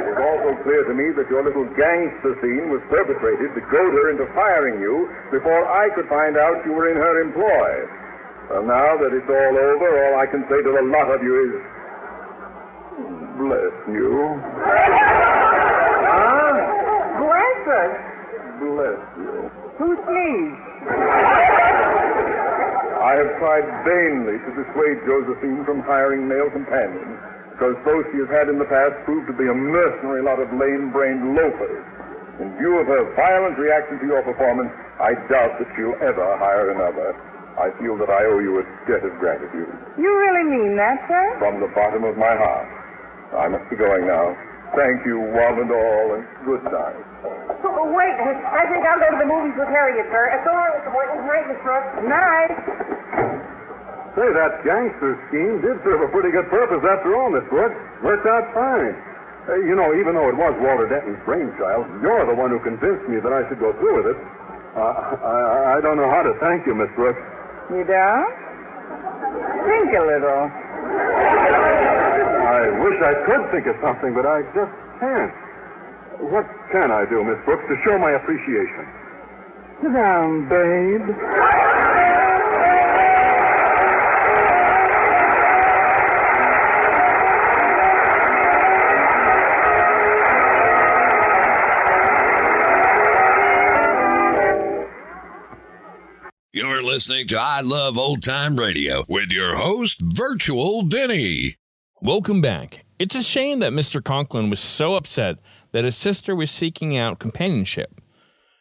It 0.01 0.11
is 0.11 0.19
also 0.19 0.57
clear 0.65 0.83
to 0.83 0.93
me 0.97 1.13
that 1.13 1.29
your 1.29 1.45
little 1.45 1.69
gangster 1.77 2.33
scene 2.41 2.73
was 2.73 2.81
perpetrated 2.89 3.53
to 3.53 3.61
goad 3.69 3.93
her 3.93 4.09
into 4.09 4.25
firing 4.33 4.81
you 4.81 5.13
before 5.29 5.63
I 5.69 5.93
could 5.93 6.09
find 6.09 6.35
out 6.35 6.65
you 6.65 6.73
were 6.73 6.89
in 6.89 6.97
her 6.97 7.21
employ. 7.21 7.85
Well, 8.49 8.65
now 8.65 8.97
that 8.97 9.13
it's 9.13 9.29
all 9.29 9.55
over, 9.55 9.87
all 10.09 10.19
I 10.19 10.25
can 10.25 10.43
say 10.49 10.59
to 10.59 10.71
the 10.73 10.83
lot 10.89 11.07
of 11.13 11.21
you 11.23 11.37
is, 11.37 11.53
bless 13.37 13.73
you. 13.89 14.39
Huh? 16.13 16.55
Bless 17.19 17.61
us. 17.67 17.93
Bless 18.59 19.01
you. 19.17 19.51
Who 19.77 19.87
sneezed? 20.05 20.61
I 23.03 23.13
have 23.19 23.31
tried 23.39 23.67
vainly 23.83 24.37
to 24.39 24.49
dissuade 24.55 24.97
Josephine 25.05 25.65
from 25.65 25.81
hiring 25.83 26.27
male 26.27 26.49
companions, 26.49 27.19
because 27.51 27.75
those 27.85 28.05
she 28.13 28.19
has 28.23 28.29
had 28.31 28.47
in 28.49 28.57
the 28.59 28.65
past 28.69 28.95
proved 29.05 29.27
to 29.27 29.33
be 29.35 29.47
a 29.49 29.53
mercenary 29.53 30.21
lot 30.23 30.39
of 30.39 30.47
lame-brained 30.53 31.35
loafers. 31.35 31.83
In 32.39 32.49
view 32.57 32.79
of 32.79 32.87
her 32.87 33.03
violent 33.15 33.57
reaction 33.59 33.99
to 33.99 34.05
your 34.07 34.23
performance, 34.23 34.71
I 34.99 35.13
doubt 35.29 35.59
that 35.59 35.67
she'll 35.75 35.97
ever 36.01 36.37
hire 36.39 36.71
another. 36.71 37.13
I 37.59 37.69
feel 37.77 37.97
that 38.01 38.09
I 38.09 38.25
owe 38.25 38.39
you 38.39 38.57
a 38.57 38.63
debt 38.89 39.05
of 39.05 39.13
gratitude 39.21 39.69
You 39.95 40.09
really 40.09 40.41
mean 40.49 40.75
that, 40.77 40.97
sir? 41.07 41.37
from 41.37 41.59
the 41.61 41.67
bottom 41.75 42.03
of 42.03 42.17
my 42.17 42.33
heart. 42.35 42.65
I 43.33 43.47
must 43.49 43.65
be 43.69 43.75
going 43.75 44.05
now. 44.05 44.37
Thank 44.73 45.05
you, 45.05 45.21
one 45.21 45.61
and 45.61 45.69
all, 45.69 46.17
and 46.17 46.25
good 46.45 46.63
night. 46.65 46.97
Oh, 47.61 47.85
wait, 47.93 48.17
I 48.17 48.65
think 48.73 48.81
I'll 48.85 48.97
go 48.97 49.09
to 49.13 49.19
the 49.21 49.29
movies 49.29 49.53
with 49.53 49.69
Harriet, 49.69 50.09
sir. 50.09 50.33
It's 50.33 50.45
long, 50.49 50.69
Mr. 50.81 50.89
Boynton. 50.89 51.21
Night, 51.29 51.45
Miss 51.45 51.61
Brooks. 51.61 51.89
Good 51.93 52.09
night. 52.09 52.53
Say, 54.17 54.29
that 54.33 54.61
gangster 54.65 55.17
scheme 55.29 55.61
did 55.61 55.77
serve 55.85 56.01
a 56.05 56.09
pretty 56.09 56.29
good 56.29 56.49
purpose 56.49 56.81
after 56.85 57.17
all, 57.17 57.29
Miss 57.29 57.45
Brooks. 57.49 57.77
Worked 58.01 58.25
out 58.29 58.49
fine. 58.53 58.93
Uh, 59.49 59.61
you 59.61 59.75
know, 59.75 59.93
even 59.93 60.15
though 60.15 60.29
it 60.29 60.37
was 60.37 60.53
Walter 60.61 60.87
Denton's 60.87 61.21
brainchild, 61.25 61.85
you're 62.01 62.25
the 62.25 62.33
one 62.33 62.49
who 62.49 62.59
convinced 62.61 63.09
me 63.09 63.19
that 63.19 63.33
I 63.33 63.45
should 63.49 63.59
go 63.59 63.73
through 63.77 64.01
with 64.01 64.15
it. 64.15 64.19
Uh, 64.73 64.79
I, 65.21 65.77
I 65.77 65.81
don't 65.81 65.97
know 65.97 66.09
how 66.09 66.23
to 66.23 66.33
thank 66.39 66.65
you, 66.65 66.73
Miss 66.73 66.89
Brooks. 66.95 67.21
You 67.69 67.83
don't? 67.85 68.33
Think 69.65 69.93
a 69.93 70.01
little. 70.01 70.49
I 72.53 72.69
wish 72.69 73.01
I 73.01 73.13
could 73.25 73.49
think 73.49 73.65
of 73.65 73.75
something, 73.81 74.13
but 74.13 74.27
I 74.27 74.43
just 74.53 74.71
can't. 74.99 75.33
What 76.21 76.45
can 76.71 76.91
I 76.91 77.03
do, 77.09 77.23
Miss 77.23 77.43
Brooks, 77.45 77.63
to 77.67 77.75
show 77.83 77.97
my 77.97 78.11
appreciation? 78.11 78.85
Sit 79.81 79.91
down, 79.91 80.47
babe. 80.47 81.01
You're 96.51 96.83
listening 96.83 97.25
to 97.29 97.39
I 97.39 97.61
Love 97.61 97.97
Old 97.97 98.21
Time 98.21 98.59
Radio 98.59 99.05
with 99.09 99.31
your 99.31 99.55
host, 99.55 100.03
Virtual 100.03 100.83
Vinny. 100.83 101.57
Welcome 102.03 102.41
back. 102.41 102.83
It's 102.99 103.15
a 103.15 103.23
shame 103.23 103.59
that 103.59 103.71
Mr. 103.71 104.03
Conklin 104.03 104.49
was 104.49 104.59
so 104.59 104.95
upset 104.95 105.37
that 105.71 105.85
his 105.85 105.95
sister 105.95 106.35
was 106.35 106.51
seeking 106.51 106.97
out 106.97 107.17
companionship. 107.17 108.01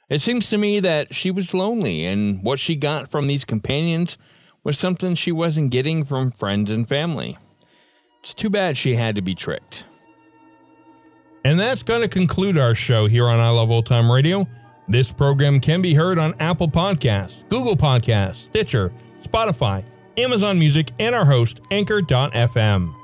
It 0.08 0.20
seems 0.20 0.48
to 0.50 0.58
me 0.58 0.78
that 0.78 1.12
she 1.12 1.32
was 1.32 1.52
lonely, 1.52 2.06
and 2.06 2.40
what 2.44 2.60
she 2.60 2.76
got 2.76 3.10
from 3.10 3.26
these 3.26 3.44
companions 3.44 4.16
was 4.62 4.78
something 4.78 5.16
she 5.16 5.32
wasn't 5.32 5.72
getting 5.72 6.04
from 6.04 6.30
friends 6.30 6.70
and 6.70 6.88
family. 6.88 7.36
It's 8.22 8.32
too 8.32 8.48
bad 8.48 8.76
she 8.76 8.94
had 8.94 9.16
to 9.16 9.22
be 9.22 9.34
tricked. 9.34 9.86
And 11.44 11.58
that's 11.58 11.82
going 11.82 12.02
to 12.02 12.08
conclude 12.08 12.56
our 12.56 12.76
show 12.76 13.08
here 13.08 13.26
on 13.26 13.40
I 13.40 13.48
Love 13.48 13.72
Old 13.72 13.86
Time 13.86 14.08
Radio. 14.08 14.46
This 14.86 15.10
program 15.10 15.58
can 15.58 15.82
be 15.82 15.94
heard 15.94 16.16
on 16.16 16.36
Apple 16.38 16.68
Podcasts, 16.68 17.42
Google 17.48 17.76
Podcasts, 17.76 18.36
Stitcher, 18.36 18.92
Spotify, 19.20 19.84
Amazon 20.16 20.60
Music, 20.60 20.92
and 21.00 21.12
our 21.12 21.24
host, 21.24 21.60
Anchor.fm. 21.72 23.01